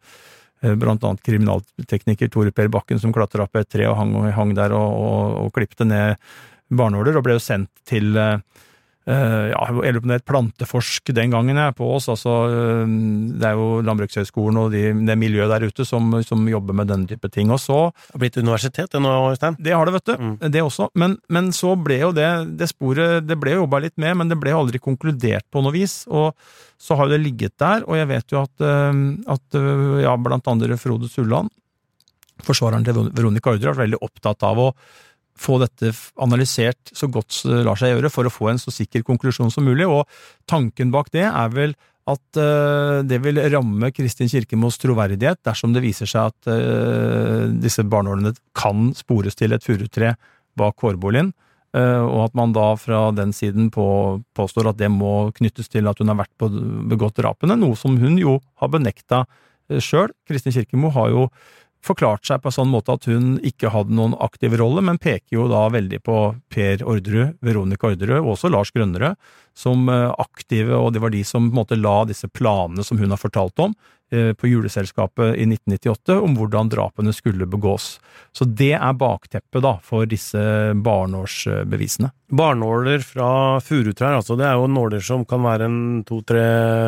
blant 0.82 1.04
annet 1.06 1.22
kriminaltekniker 1.26 2.32
Tore 2.34 2.54
Per 2.56 2.72
Bakken 2.74 3.02
som 3.02 3.14
klatra 3.14 3.46
opp 3.46 3.60
et 3.60 3.70
tre 3.70 3.86
og 3.90 3.98
hang, 4.00 4.16
hang 4.34 4.56
der 4.58 4.74
og, 4.74 4.98
og, 4.98 5.36
og 5.44 5.54
klipte 5.58 5.86
ned 5.86 6.16
barnehåler, 6.74 7.20
og 7.20 7.26
ble 7.28 7.38
jo 7.38 7.44
sendt 7.44 7.70
til, 7.86 8.18
ja, 9.06 9.60
jeg 9.70 9.94
lurer 9.94 10.02
på 10.02 10.10
det 10.10 10.18
het 10.18 10.26
Planteforsk 10.26 11.12
den 11.14 11.34
gangen 11.34 11.60
jeg 11.62 11.76
på 11.78 11.88
oss. 11.94 12.08
Altså, 12.10 12.34
eh, 12.50 12.94
det 13.38 13.46
er 13.52 13.60
jo 13.60 13.84
Landbrukshøgskolen 13.86 14.58
og 14.64 14.72
de, 14.74 14.82
det 15.06 15.18
miljøet 15.22 15.52
der 15.52 15.68
ute 15.70 15.86
som, 15.86 16.10
som 16.26 16.42
jobber 16.50 16.78
med 16.78 16.90
den 16.90 17.06
type 17.10 17.30
ting. 17.30 17.54
Og 17.54 17.62
så 17.62 17.78
Det 17.92 18.16
har 18.16 18.24
blitt 18.24 18.40
universitet 18.42 18.96
det 18.96 19.02
nå, 19.04 19.14
Øystein? 19.30 19.60
Det 19.62 19.76
har 19.76 19.86
det, 19.86 19.94
vet 20.00 20.10
du. 20.10 20.16
Mm. 20.18 20.36
Det 20.50 20.64
også. 20.66 20.90
Men, 20.98 21.20
men 21.30 21.52
så 21.54 21.76
ble 21.78 22.00
jo 22.02 22.12
det, 22.18 22.30
det 22.58 22.72
sporet 22.72 23.28
Det 23.28 23.38
ble 23.38 23.60
jobba 23.60 23.84
litt 23.86 23.98
med, 24.02 24.18
men 24.18 24.32
det 24.32 24.40
ble 24.42 24.58
aldri 24.58 24.82
konkludert 24.82 25.46
på 25.54 25.62
noe 25.62 25.76
vis. 25.76 26.02
Og 26.10 26.34
så 26.82 26.98
har 26.98 27.06
jo 27.06 27.14
det 27.14 27.22
ligget 27.22 27.54
der, 27.62 27.86
og 27.86 28.00
jeg 28.00 28.10
vet 28.10 28.34
jo 28.34 28.42
at, 28.42 28.66
eh, 28.66 29.02
at 29.38 29.62
eh, 29.62 30.02
ja, 30.08 30.18
blant 30.18 30.50
andre 30.50 30.82
Frode 30.82 31.12
Sulland, 31.14 31.54
forsvareren 32.46 32.84
til 32.84 33.06
Veronica 33.14 33.54
Ordre, 33.54 33.70
har 33.70 33.78
vært 33.78 33.86
veldig 33.86 34.06
opptatt 34.10 34.50
av 34.50 34.66
å 34.66 34.72
få 35.40 35.58
dette 35.60 35.92
analysert 36.22 36.94
så 36.96 37.10
godt 37.12 37.42
det 37.48 37.64
lar 37.68 37.80
seg 37.80 37.94
gjøre, 37.94 38.12
for 38.14 38.28
å 38.28 38.34
få 38.34 38.52
en 38.52 38.62
så 38.62 38.74
sikker 38.74 39.04
konklusjon 39.08 39.52
som 39.54 39.68
mulig. 39.68 39.88
Og 39.88 40.06
tanken 40.50 40.94
bak 40.94 41.12
det 41.16 41.26
er 41.28 41.52
vel 41.54 41.76
at 42.06 42.38
eh, 42.38 43.00
det 43.08 43.18
vil 43.24 43.42
ramme 43.50 43.90
Kristin 43.94 44.30
Kirkemos 44.30 44.78
troverdighet 44.82 45.42
dersom 45.46 45.74
det 45.74 45.82
viser 45.86 46.10
seg 46.10 46.30
at 46.30 46.52
eh, 46.54 47.48
disse 47.62 47.86
barneårene 47.90 48.36
kan 48.58 48.92
spores 48.98 49.38
til 49.38 49.56
et 49.56 49.66
furutre 49.66 50.14
bak 50.56 50.78
kårboligen, 50.80 51.34
eh, 51.76 52.04
og 52.04 52.28
at 52.28 52.38
man 52.38 52.54
da 52.56 52.68
fra 52.80 53.08
den 53.18 53.34
siden 53.36 53.72
på, 53.74 53.88
påstår 54.38 54.70
at 54.72 54.80
det 54.80 54.92
må 54.94 55.32
knyttes 55.36 55.72
til 55.74 55.90
at 55.90 56.00
hun 56.00 56.14
har 56.14 56.22
vært 56.22 56.36
på 56.40 56.52
begått 56.94 57.18
drapene, 57.20 57.58
noe 57.60 57.76
som 57.80 57.98
hun 58.00 58.22
jo 58.22 58.38
har 58.62 58.72
benekta 58.72 59.26
sjøl. 59.82 60.14
Kristin 60.30 60.54
Kirkemo 60.54 60.94
har 60.94 61.10
jo 61.10 61.28
forklart 61.86 62.26
seg 62.28 62.42
på 62.42 62.52
en 62.52 62.58
sånn 62.58 62.72
måte 62.74 62.96
at 62.96 63.08
hun 63.10 63.36
ikke 63.46 63.72
hadde 63.74 63.96
noen 63.96 64.16
aktiv 64.24 64.56
rolle, 64.60 64.84
men 64.86 65.02
peker 65.02 65.38
jo 65.38 65.48
da 65.52 65.68
veldig 65.74 66.02
på 66.06 66.20
Per 66.52 66.84
Orderud, 66.86 67.38
Veronica 67.46 67.92
Orderud 67.92 68.22
og 68.22 68.36
også 68.36 68.52
Lars 68.54 68.74
Grønnerød 68.76 69.20
som 69.56 69.90
eh, 69.90 70.12
aktive, 70.20 70.76
og 70.76 70.94
det 70.94 71.02
var 71.04 71.14
de 71.14 71.24
som 71.24 71.48
på 71.48 71.54
en 71.54 71.62
måte 71.62 71.80
la 71.80 72.02
disse 72.08 72.28
planene 72.28 72.84
som 72.84 73.00
hun 73.00 73.14
har 73.14 73.22
fortalt 73.22 73.60
om 73.64 73.74
eh, 74.12 74.34
på 74.36 74.50
juleselskapet 74.52 75.38
i 75.40 75.48
1998, 75.48 76.18
om 76.20 76.36
hvordan 76.36 76.72
drapene 76.74 77.14
skulle 77.16 77.48
begås. 77.48 77.96
Så 78.36 78.48
det 78.50 78.74
er 78.76 79.00
bakteppet 79.00 79.64
da 79.64 79.78
for 79.86 80.10
disse 80.12 80.42
barneårsbevisene. 80.76 82.12
Barnåler 82.36 83.06
fra 83.06 83.62
furutrær, 83.64 84.20
altså. 84.20 84.36
Det 84.36 84.50
er 84.50 84.60
jo 84.60 84.68
nåler 84.68 85.04
som 85.06 85.24
kan 85.30 85.46
være 85.46 85.70
en 85.70 85.82
to, 86.08 86.20
tre, 86.28 86.46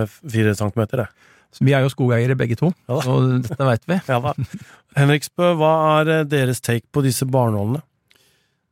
fire 0.08 0.56
centimeter, 0.58 1.06
det. 1.06 1.34
Så 1.56 1.66
vi 1.66 1.74
er 1.74 1.86
jo 1.86 1.92
skogeiere 1.94 2.36
begge 2.38 2.58
to, 2.60 2.72
Ja 2.90 2.98
da. 3.00 3.12
og 3.14 3.46
dette 3.48 3.68
veit 3.70 3.86
vi. 3.90 4.00
Ja 4.12 4.20
da. 4.24 4.34
Henriksbø, 4.98 5.52
hva 5.60 5.74
er 6.00 6.12
eh, 6.20 6.26
deres 6.30 6.62
take 6.64 6.86
på 6.94 7.04
disse 7.06 7.26
barnålene? 7.30 7.84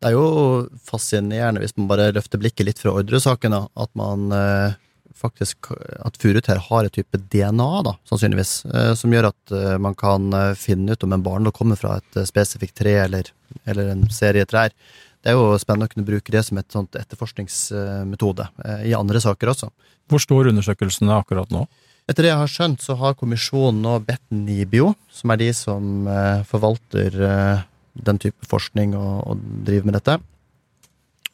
Det 0.03 0.09
er 0.11 0.17
jo 0.17 0.67
fascinerende, 0.85 1.61
hvis 1.63 1.73
man 1.79 1.87
bare 1.89 2.11
løfter 2.13 2.41
blikket 2.41 2.67
litt 2.67 2.81
fra 2.81 2.91
Orderud-saken, 2.99 3.55
da, 3.55 3.61
at 3.79 3.91
man 3.97 4.27
eh, 4.35 4.75
faktisk 5.15 5.69
At 6.03 6.17
furutrær 6.19 6.59
har 6.67 6.85
et 6.85 6.93
type 6.97 7.17
DNA, 7.31 7.69
da, 7.87 7.93
sannsynligvis, 8.09 8.51
eh, 8.67 8.91
som 8.99 9.13
gjør 9.15 9.29
at 9.31 9.53
eh, 9.55 9.77
man 9.81 9.95
kan 9.97 10.27
eh, 10.35 10.51
finne 10.59 10.91
ut 10.93 11.05
om 11.07 11.15
en 11.15 11.23
barnål 11.25 11.55
kommer 11.55 11.79
fra 11.79 11.95
et 12.01 12.19
eh, 12.19 12.27
spesifikt 12.27 12.75
tre 12.81 12.97
eller, 13.05 13.31
eller 13.65 13.93
en 13.93 14.03
serie 14.13 14.45
trær. 14.45 14.75
Det 15.23 15.31
er 15.31 15.39
jo 15.39 15.55
spennende 15.57 15.87
å 15.87 15.93
kunne 15.93 16.05
bruke 16.05 16.33
det 16.35 16.43
som 16.45 16.59
et 16.59 16.69
sånt 16.75 16.99
etterforskningsmetode 16.99 18.49
eh, 18.65 18.83
i 18.91 18.93
andre 18.97 19.21
saker 19.23 19.53
også. 19.55 19.71
Hvor 20.11 20.21
står 20.21 20.51
undersøkelsene 20.51 21.15
akkurat 21.15 21.49
nå? 21.55 21.63
Etter 22.05 22.27
det 22.27 22.29
jeg 22.29 22.37
har 22.37 22.49
skjønt, 22.51 22.83
så 22.85 22.93
har 22.99 23.15
kommisjonen 23.17 23.79
nå 23.81 23.95
bedt 24.05 24.21
NIBIO, 24.29 24.91
som 25.09 25.31
er 25.33 25.39
de 25.41 25.47
som 25.57 26.05
eh, 26.05 26.45
forvalter 26.45 27.15
eh, 27.17 27.63
den 28.05 28.21
type 28.21 28.45
forskning 28.45 28.93
og, 28.93 29.25
og 29.25 29.41
driver 29.65 29.89
med 29.89 29.97
dette, 29.97 30.21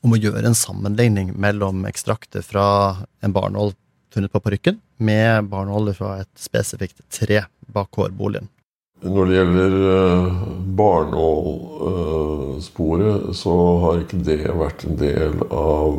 om 0.01 0.15
å 0.15 0.21
gjøre 0.21 0.47
en 0.47 0.55
sammenligning 0.55 1.35
mellom 1.35 1.83
ekstrakter 1.89 2.41
fra 2.45 3.03
en 3.19 3.33
barnål 3.35 3.73
funnet 4.15 4.31
på 4.31 4.39
parykken, 4.47 4.79
med 5.03 5.43
barnåler 5.51 5.91
fra 5.97 6.23
et 6.23 6.31
spesifikt 6.39 7.03
tre 7.11 7.43
bak 7.67 7.91
hårboligen. 7.99 8.47
Når 9.03 9.27
det 9.27 9.35
gjelder 9.41 9.75
eh, 9.91 10.31
barnålsporet, 10.79 13.35
så 13.35 13.51
har 13.83 13.99
ikke 14.05 14.23
det 14.23 14.47
vært 14.55 14.87
en 14.87 14.95
del 15.03 15.35
av 15.51 15.91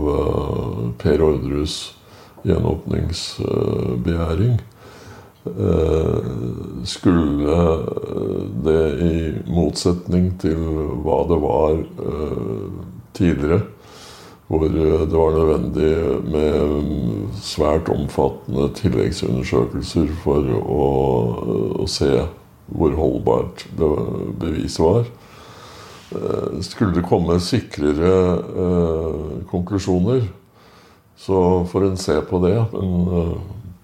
Per 1.03 1.19
Orderus 1.29 1.93
gjenåpningsbegjæring. 2.49 4.57
Eh, 5.47 6.23
Skulle 6.87 7.57
det 8.65 8.85
i 9.03 9.33
motsetning 9.51 10.41
til 10.43 10.57
hva 11.03 11.19
det 11.31 11.39
var 11.43 11.73
eh, 11.83 12.71
tidligere, 13.15 13.61
hvor 14.47 14.65
eh, 14.67 15.07
det 15.09 15.17
var 15.19 15.31
nødvendig 15.39 15.95
med 16.31 16.55
svært 17.43 17.89
omfattende 17.91 18.69
tilleggsundersøkelser 18.79 20.09
for 20.23 20.43
å, 20.63 20.87
å 21.83 21.85
se 21.91 22.13
hvor 22.73 22.91
holdbart 22.97 23.67
beviset 23.77 24.81
var. 24.85 25.05
Eh, 26.15 26.61
Skulle 26.63 26.95
det 27.01 27.09
komme 27.09 27.41
sikrere 27.43 28.15
eh, 28.39 29.43
konklusjoner, 29.51 30.23
så 31.23 31.65
får 31.71 31.85
en 31.87 32.01
se 32.01 32.21
på 32.27 32.41
det. 32.43 32.57
Men 32.73 33.21
eh, 33.21 33.37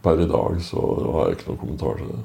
per 0.03 0.21
i 0.23 0.27
dag 0.31 0.59
så 0.65 0.83
har 1.13 1.29
jeg 1.29 1.39
ikke 1.39 1.53
noen 1.53 1.63
kommentar 1.63 2.01
til 2.01 2.11
det. 2.13 2.25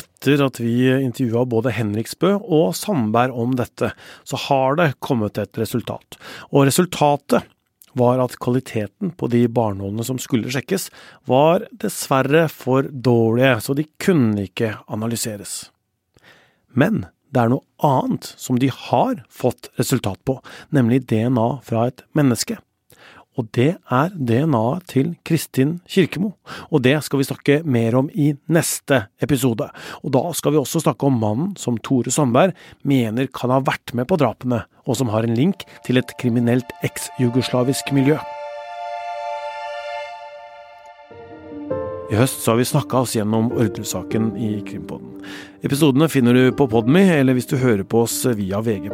Etter 0.00 0.42
at 0.44 0.60
vi 0.62 0.74
intervjua 0.92 1.42
både 1.50 1.72
Henriksbø 1.74 2.36
og 2.38 2.76
Sandberg 2.78 3.34
om 3.34 3.56
dette, 3.58 3.90
så 4.22 4.38
har 4.46 4.76
det 4.78 4.92
kommet 5.02 5.40
et 5.40 5.58
resultat. 5.58 6.20
Og 6.52 6.68
resultatet 6.68 7.48
var 7.98 8.22
at 8.22 8.36
kvaliteten 8.38 9.10
på 9.18 9.26
de 9.32 9.42
barnålene 9.50 10.04
som 10.06 10.20
skulle 10.22 10.52
sjekkes, 10.52 10.88
var 11.26 11.66
dessverre 11.72 12.44
for 12.52 12.86
dårlige, 12.86 13.56
så 13.66 13.74
de 13.74 13.88
kunne 13.98 14.46
ikke 14.46 14.76
analyseres. 14.86 15.72
Men 16.70 17.08
det 17.34 17.42
er 17.42 17.50
noe 17.50 17.66
annet 17.82 18.30
som 18.38 18.58
de 18.62 18.70
har 18.70 19.24
fått 19.26 19.72
resultat 19.80 20.22
på, 20.26 20.38
nemlig 20.70 21.02
DNA 21.10 21.50
fra 21.66 21.88
et 21.90 22.06
menneske. 22.14 22.60
Og 23.40 23.48
det 23.56 23.70
er 23.88 24.10
DNA-et 24.12 24.88
til 24.90 25.14
Kristin 25.24 25.78
Kirkemo, 25.88 26.34
og 26.68 26.82
det 26.84 26.98
skal 27.06 27.22
vi 27.22 27.28
snakke 27.28 27.60
mer 27.64 27.96
om 27.96 28.10
i 28.12 28.34
neste 28.52 29.06
episode. 29.22 29.70
Og 30.04 30.12
da 30.12 30.26
skal 30.36 30.52
vi 30.52 30.60
også 30.60 30.82
snakke 30.84 31.08
om 31.08 31.16
mannen 31.22 31.54
som 31.60 31.78
Tore 31.80 32.12
Sandberg 32.12 32.52
mener 32.84 33.30
kan 33.32 33.54
ha 33.54 33.62
vært 33.64 33.94
med 33.96 34.10
på 34.10 34.20
drapene, 34.20 34.66
og 34.84 35.00
som 35.00 35.12
har 35.14 35.24
en 35.24 35.38
link 35.38 35.64
til 35.86 36.02
et 36.02 36.12
kriminelt 36.20 36.68
eks-jugoslavisk 36.84 37.94
miljø. 37.96 38.20
I 42.10 42.16
høst 42.18 42.40
så 42.42 42.50
har 42.50 42.58
vi 42.58 42.64
snakka 42.66 43.04
oss 43.04 43.12
gjennom 43.14 43.52
Orderud-saken 43.54 44.32
i 44.34 44.48
Krimpodden. 44.66 45.20
Episodene 45.62 46.08
finner 46.10 46.34
du 46.34 46.48
på 46.58 46.66
Podme, 46.66 47.04
eller 47.14 47.36
hvis 47.36 47.46
du 47.46 47.54
hører 47.60 47.84
på 47.86 48.00
oss 48.02 48.16
via 48.34 48.58
VG+. 48.66 48.90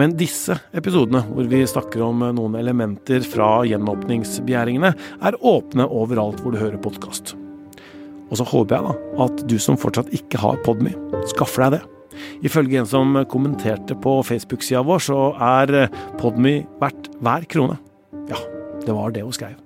Men 0.00 0.14
disse 0.16 0.56
episodene, 0.72 1.20
hvor 1.28 1.50
vi 1.50 1.60
snakker 1.68 2.00
om 2.06 2.22
noen 2.38 2.56
elementer 2.56 3.20
fra 3.28 3.50
gjenåpningsbegjæringene, 3.68 4.94
er 4.96 5.36
åpne 5.44 5.84
overalt 5.84 6.40
hvor 6.40 6.56
du 6.56 6.60
hører 6.62 6.80
podkast. 6.80 7.34
Og 8.30 8.40
så 8.40 8.46
håper 8.48 8.78
jeg 8.78 8.86
da 8.86 9.26
at 9.26 9.42
du 9.52 9.58
som 9.60 9.76
fortsatt 9.76 10.08
ikke 10.16 10.40
har 10.40 10.62
Podme, 10.64 10.94
skaffer 11.34 11.66
deg 11.66 11.76
det. 11.76 11.82
Ifølge 12.48 12.80
en 12.80 12.88
som 12.88 13.18
kommenterte 13.28 13.98
på 14.00 14.14
Facebook-sida 14.24 14.80
vår, 14.88 15.04
så 15.04 15.18
er 15.36 15.92
Podme 16.22 16.62
verdt 16.80 17.12
hver 17.20 17.44
krone. 17.52 17.76
Ja, 18.32 18.40
det 18.86 18.96
var 18.96 19.12
det 19.12 19.26
hun 19.28 19.36
skrev. 19.36 19.60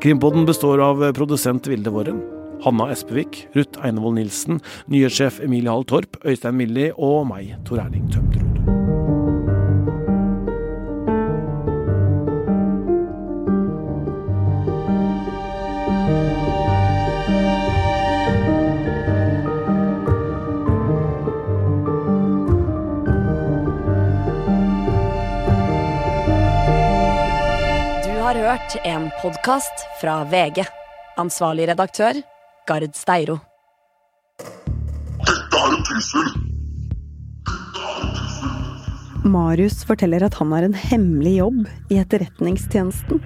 Krimpodden 0.00 0.46
består 0.48 0.78
av 0.84 1.12
produsent 1.12 1.66
Vilde 1.70 1.90
Våren, 1.90 2.22
Hanna 2.64 2.90
Espevik, 2.92 3.46
Ruth 3.56 3.84
Einevold 3.84 4.20
Nilsen, 4.20 4.60
nyhetssjef 4.86 5.40
Emilie 5.44 5.70
Hall 5.70 5.84
Torp, 5.88 6.20
Øystein 6.24 6.58
Milli 6.60 6.90
og 6.96 7.24
meg, 7.30 7.56
Tor 7.68 7.82
Erling 7.84 8.06
Tømtrud. 8.12 8.29
Hørt 28.50 28.76
en 28.84 29.10
podkast 29.22 29.72
fra 30.00 30.24
VG. 30.24 30.64
Ansvarlig 31.16 31.68
redaktør, 31.68 32.16
Gard 32.66 32.96
Steiro. 32.98 33.36
Marius 39.22 39.84
forteller 39.86 40.26
at 40.26 40.34
han 40.40 40.50
har 40.56 40.66
en 40.66 40.74
hemmelig 40.74 41.36
jobb 41.36 41.62
i 41.94 42.00
etterretningstjenesten. 42.02 43.22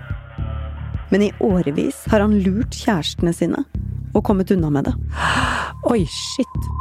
Men 1.08 1.28
i 1.30 1.32
årevis 1.40 2.04
har 2.12 2.20
han 2.20 2.36
lurt 2.44 2.76
kjærestene 2.76 3.32
sine 3.32 3.64
og 4.12 4.24
kommet 4.28 4.52
unna 4.52 4.68
med 4.76 4.90
det. 4.90 4.96
Oi, 5.88 6.02
shit. 6.04 6.72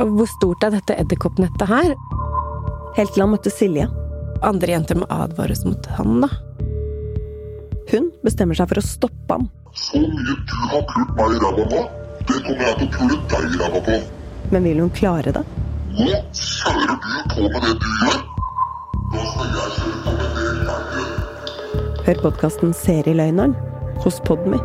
Hvor 0.00 0.28
stort 0.38 0.64
er 0.64 0.78
dette 0.78 0.96
edderkoppnettet 0.96 1.68
her? 1.68 1.92
Helt 2.96 3.12
til 3.12 3.26
han 3.26 3.34
møtte 3.36 3.52
Silje. 3.52 3.90
Andre 4.40 4.78
jenter 4.78 4.96
må 4.96 5.10
advares 5.12 5.66
mot 5.68 5.92
han, 5.98 6.22
da. 6.24 6.32
Hun 7.90 8.10
bestemmer 8.22 8.54
seg 8.54 8.70
for 8.70 8.78
å 8.78 8.84
stoppe 8.86 9.36
ham. 9.36 9.48
Så 9.74 9.98
mye 9.98 10.34
du 10.46 10.56
har 10.70 10.82
pult 10.90 11.12
meg 11.18 11.34
i 11.34 11.40
ræva 11.42 11.64
nå, 11.72 11.82
det 12.28 12.38
kommer 12.46 12.64
jeg 12.68 12.76
til 12.78 12.86
å 12.86 12.92
pule 12.96 13.18
deg 13.32 13.46
i 13.48 13.60
ræva 13.62 13.82
på. 13.88 13.96
Men 14.54 14.66
vil 14.66 14.82
hun 14.84 14.92
klare 14.94 15.34
det? 15.34 15.44
Nå 15.96 16.10
kjører 16.38 16.92
du 16.94 17.08
på 17.34 17.46
med 17.46 17.64
det 17.66 17.72
du 17.82 17.88
gjør. 18.02 18.20
Nå 19.10 19.24
skal 19.30 19.54
jeg 19.56 19.72
kjøre 19.78 20.02
på 20.04 20.16
med 20.18 20.36
det 20.36 20.42
jeg 20.46 20.60
gjør. 20.66 22.04
Hør 22.06 22.22
podkasten 22.26 22.76
Serieløgneren 22.78 23.56
hos 24.04 24.22
Podmy. 24.26 24.62